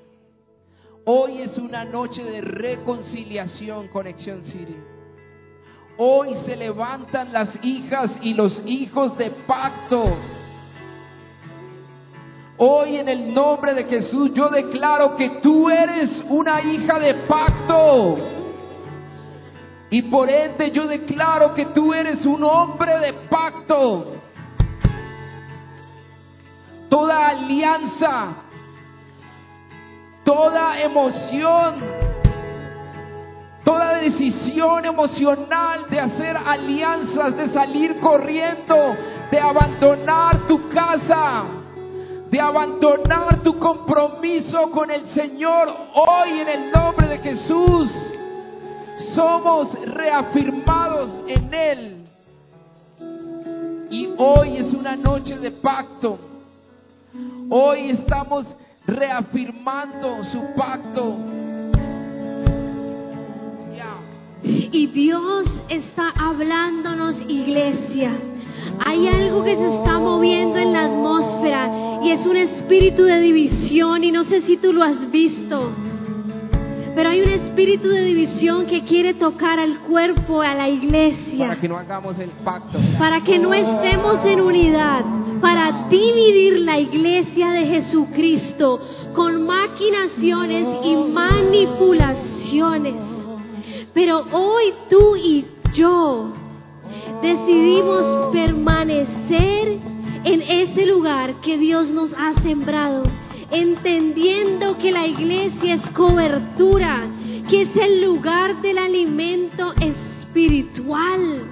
Hoy 1.05 1.41
es 1.43 1.55
una 1.59 1.85
noche 1.85 2.23
de 2.23 2.41
reconciliación, 2.41 3.89
Conexión 3.89 4.43
Siria. 4.45 4.81
Hoy 5.99 6.33
se 6.43 6.55
levantan 6.55 7.31
las 7.31 7.63
hijas 7.63 8.17
y 8.23 8.33
los 8.33 8.63
hijos 8.65 9.15
de 9.19 9.29
pacto. 9.45 10.05
Hoy 12.57 12.95
en 12.95 13.09
el 13.09 13.31
nombre 13.31 13.75
de 13.75 13.83
Jesús 13.83 14.33
yo 14.33 14.49
declaro 14.49 15.15
que 15.17 15.39
tú 15.43 15.69
eres 15.69 16.23
una 16.29 16.63
hija 16.63 16.97
de 16.97 17.13
pacto. 17.27 18.38
Y 19.91 20.03
por 20.03 20.29
ende 20.29 20.71
yo 20.71 20.87
declaro 20.87 21.53
que 21.55 21.65
tú 21.67 21.93
eres 21.93 22.25
un 22.25 22.43
hombre 22.43 22.99
de 22.99 23.13
pacto. 23.27 24.13
Toda 26.89 27.29
alianza, 27.29 28.27
toda 30.23 30.79
emoción, 30.81 31.75
toda 33.63 33.95
decisión 33.95 34.85
emocional 34.85 35.89
de 35.89 35.99
hacer 35.99 36.37
alianzas, 36.37 37.35
de 37.35 37.49
salir 37.49 37.99
corriendo, 37.99 38.95
de 39.31 39.39
abandonar 39.39 40.47
tu 40.47 40.69
casa, 40.69 41.45
de 42.29 42.39
abandonar 42.39 43.41
tu 43.41 43.57
compromiso 43.57 44.69
con 44.69 44.91
el 44.91 45.07
Señor 45.15 45.67
hoy 45.95 46.39
en 46.41 46.47
el 46.47 46.71
nombre 46.71 47.07
de 47.07 47.17
Jesús 47.19 47.91
somos 49.19 49.67
reafirmados 49.85 51.11
en 51.27 51.53
Él. 51.53 51.95
Y 53.89 54.07
hoy 54.17 54.57
es 54.57 54.73
una 54.73 54.95
noche 54.95 55.37
de 55.37 55.51
pacto. 55.51 56.17
Hoy 57.49 57.89
estamos 57.89 58.45
reafirmando 58.87 60.23
su 60.31 60.41
pacto. 60.55 61.17
Y 64.41 64.87
Dios 64.87 65.47
está 65.67 66.11
hablándonos, 66.11 67.15
iglesia. 67.27 68.11
Hay 68.85 69.05
algo 69.05 69.43
que 69.43 69.55
se 69.57 69.75
está 69.79 69.99
moviendo 69.99 70.57
en 70.59 70.71
la 70.71 70.85
atmósfera 70.85 71.99
y 72.03 72.11
es 72.11 72.25
un 72.25 72.37
espíritu 72.37 73.03
de 73.03 73.19
división 73.19 74.01
y 74.01 74.13
no 74.13 74.23
sé 74.23 74.43
si 74.43 74.55
tú 74.55 74.71
lo 74.71 74.81
has 74.81 75.11
visto. 75.11 75.88
Pero 76.99 77.11
hay 77.11 77.21
un 77.21 77.29
espíritu 77.29 77.87
de 77.87 78.03
división 78.03 78.65
que 78.65 78.81
quiere 78.81 79.13
tocar 79.13 79.57
al 79.57 79.79
cuerpo, 79.87 80.41
a 80.41 80.53
la 80.53 80.67
iglesia. 80.67 81.47
Para 81.47 81.61
que 81.61 81.69
no 81.69 81.77
hagamos 81.77 82.19
el 82.19 82.29
pacto. 82.43 82.77
Para 82.99 83.23
que 83.23 83.39
no 83.39 83.53
estemos 83.53 84.17
en 84.25 84.41
unidad. 84.41 85.05
Para 85.39 85.87
dividir 85.87 86.59
la 86.59 86.77
iglesia 86.77 87.51
de 87.51 87.67
Jesucristo 87.67 88.81
con 89.13 89.47
maquinaciones 89.47 90.65
y 90.83 90.97
manipulaciones. 90.97 92.95
Pero 93.93 94.25
hoy 94.33 94.73
tú 94.89 95.15
y 95.15 95.45
yo 95.75 96.33
decidimos 97.21 98.33
permanecer 98.33 99.77
en 100.25 100.41
ese 100.41 100.85
lugar 100.85 101.35
que 101.35 101.57
Dios 101.57 101.89
nos 101.91 102.11
ha 102.11 102.33
sembrado, 102.41 103.03
entendiendo 103.51 104.77
que 104.77 104.91
la 104.91 105.05
iglesia 105.07 105.75
es 105.75 105.89
cobertura, 105.91 107.07
que 107.49 107.63
es 107.63 107.75
el 107.75 108.03
lugar 108.03 108.61
del 108.61 108.77
alimento 108.77 109.73
espiritual. 109.79 111.43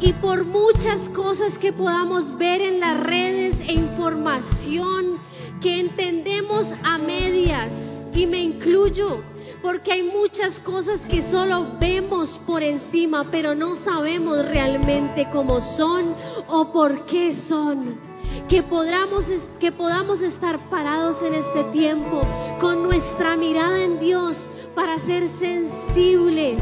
Y 0.00 0.12
por 0.14 0.44
muchas 0.44 1.08
cosas 1.10 1.56
que 1.58 1.72
podamos 1.72 2.36
ver 2.38 2.62
en 2.62 2.80
las 2.80 3.00
redes 3.00 3.56
e 3.68 3.74
información 3.74 5.18
que 5.60 5.80
entendemos 5.80 6.66
a 6.82 6.98
medias, 6.98 7.70
y 8.14 8.26
me 8.26 8.42
incluyo, 8.42 9.20
porque 9.62 9.92
hay 9.92 10.02
muchas 10.04 10.58
cosas 10.60 11.00
que 11.10 11.30
solo 11.30 11.78
vemos 11.78 12.40
por 12.46 12.62
encima, 12.62 13.26
pero 13.30 13.54
no 13.54 13.76
sabemos 13.84 14.44
realmente 14.46 15.28
cómo 15.32 15.60
son 15.76 16.14
o 16.48 16.72
por 16.72 17.04
qué 17.06 17.36
son. 17.46 18.09
Que 18.48 18.62
podamos, 18.62 19.24
que 19.58 19.72
podamos 19.72 20.20
estar 20.20 20.58
parados 20.70 21.16
en 21.22 21.34
este 21.34 21.64
tiempo 21.72 22.22
con 22.60 22.82
nuestra 22.82 23.36
mirada 23.36 23.82
en 23.82 24.00
Dios 24.00 24.36
para 24.74 24.98
ser 25.06 25.28
sensibles, 25.38 26.58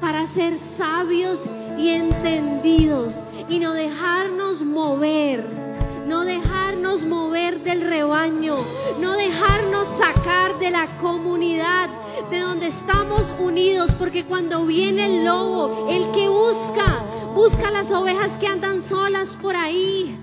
para 0.00 0.26
ser 0.34 0.58
sabios 0.76 1.40
y 1.78 1.88
entendidos 1.88 3.14
y 3.48 3.58
no 3.58 3.72
dejarnos 3.72 4.62
mover 4.62 5.70
no 6.10 6.24
dejarnos 6.24 7.04
mover 7.04 7.62
del 7.62 7.82
rebaño, 7.82 8.56
no 8.98 9.12
dejarnos 9.12 9.86
sacar 9.96 10.58
de 10.58 10.70
la 10.70 10.98
comunidad 10.98 11.88
de 12.30 12.40
donde 12.40 12.66
estamos 12.66 13.32
unidos, 13.38 13.92
porque 13.96 14.24
cuando 14.24 14.66
viene 14.66 15.06
el 15.06 15.24
lobo, 15.24 15.88
el 15.88 16.10
que 16.10 16.28
busca, 16.28 17.04
busca 17.32 17.70
las 17.70 17.90
ovejas 17.92 18.30
que 18.40 18.46
andan 18.48 18.88
solas 18.88 19.28
por 19.40 19.54
ahí, 19.54 20.18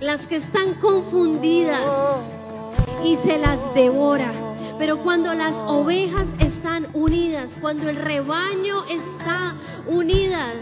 las 0.00 0.26
que 0.26 0.36
están 0.36 0.74
confundidas 0.74 1.82
y 3.04 3.16
se 3.24 3.38
las 3.38 3.74
devora. 3.74 4.32
Pero 4.78 4.98
cuando 4.98 5.34
las 5.34 5.54
ovejas 5.66 6.26
están 6.38 6.86
unidas, 6.92 7.50
cuando 7.60 7.88
el 7.88 7.96
rebaño 7.96 8.84
está 8.84 9.54
unidas, 9.86 10.54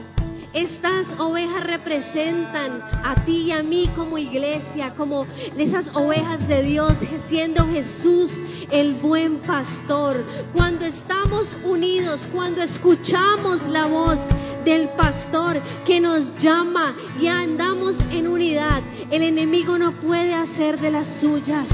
estas 0.54 1.06
ovejas 1.18 1.64
representan 1.64 2.80
a 2.80 3.26
ti 3.26 3.42
y 3.48 3.52
a 3.52 3.62
mí 3.62 3.90
como 3.94 4.16
iglesia, 4.16 4.94
como 4.96 5.26
esas 5.54 5.94
ovejas 5.94 6.48
de 6.48 6.62
Dios, 6.62 6.94
siendo 7.28 7.66
Jesús 7.66 8.32
el 8.70 8.94
buen 8.94 9.40
pastor. 9.40 10.24
Cuando 10.54 10.86
estamos 10.86 11.54
unidos, 11.62 12.26
cuando 12.32 12.62
escuchamos 12.62 13.62
la 13.68 13.84
voz 13.84 14.18
del 14.66 14.88
pastor 14.96 15.62
que 15.86 16.00
nos 16.00 16.42
llama 16.42 16.92
y 17.20 17.28
andamos 17.28 17.94
en 18.10 18.26
unidad, 18.26 18.82
el 19.12 19.22
enemigo 19.22 19.78
no 19.78 19.92
puede 19.92 20.34
hacer 20.34 20.80
de 20.80 20.90
las 20.90 21.06
suyas. 21.20 21.68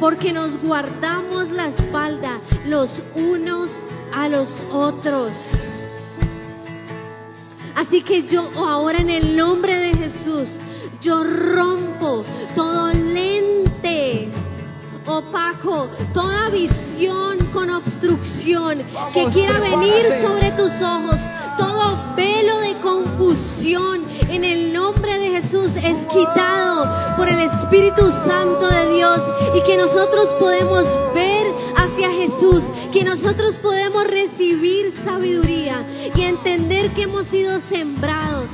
Porque 0.00 0.32
nos 0.32 0.60
guardamos 0.62 1.50
la 1.50 1.68
espalda 1.68 2.40
los 2.66 2.90
unos 3.14 3.70
a 4.14 4.28
los 4.30 4.48
otros. 4.72 5.32
Así 7.74 8.00
que 8.02 8.26
yo 8.26 8.48
ahora 8.56 8.98
en 8.98 9.10
el 9.10 9.36
nombre 9.36 9.78
de 9.78 9.94
Jesús, 9.94 10.48
yo 11.02 11.22
rompo 11.22 12.24
todo 12.56 12.92
lente 12.92 13.33
opaco, 15.18 15.88
toda 16.12 16.50
visión 16.50 17.46
con 17.52 17.70
obstrucción 17.70 18.82
que 19.12 19.26
quiera 19.32 19.60
venir 19.60 20.06
sobre 20.22 20.50
tus 20.52 20.72
ojos, 20.82 21.16
todo 21.58 22.14
velo 22.16 22.58
de 22.58 22.74
confusión 22.80 24.04
en 24.28 24.44
el 24.44 24.72
nombre 24.72 25.18
de 25.18 25.40
Jesús 25.40 25.70
es 25.76 25.96
quitado 26.08 27.16
por 27.16 27.28
el 27.28 27.40
Espíritu 27.40 28.10
Santo 28.26 28.66
de 28.68 28.94
Dios. 28.94 29.20
Y 29.54 29.62
que 29.62 29.76
nosotros 29.76 30.28
podemos 30.38 30.84
ver 31.14 31.46
hacia 31.76 32.10
Jesús, 32.10 32.64
que 32.92 33.04
nosotros 33.04 33.56
podemos 33.56 34.04
recibir 34.04 34.92
sabiduría 35.04 36.10
y 36.14 36.22
entender 36.22 36.92
que 36.94 37.02
hemos 37.02 37.26
sido 37.28 37.60
sembrados 37.68 38.48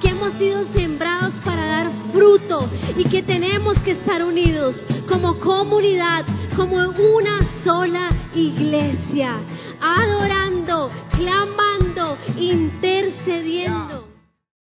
que 0.00 0.08
hemos 0.10 0.32
sido 0.34 0.64
sembrados 0.72 1.27
para 1.48 1.64
dar 1.64 1.90
fruto 2.12 2.68
y 2.94 3.04
que 3.04 3.22
tenemos 3.22 3.78
que 3.78 3.92
estar 3.92 4.22
unidos 4.22 4.76
como 5.08 5.38
comunidad, 5.40 6.26
como 6.54 6.76
una 6.76 7.40
sola 7.64 8.10
iglesia, 8.34 9.38
adorando, 9.80 10.90
clamando, 11.16 12.18
intercediendo. 12.36 14.07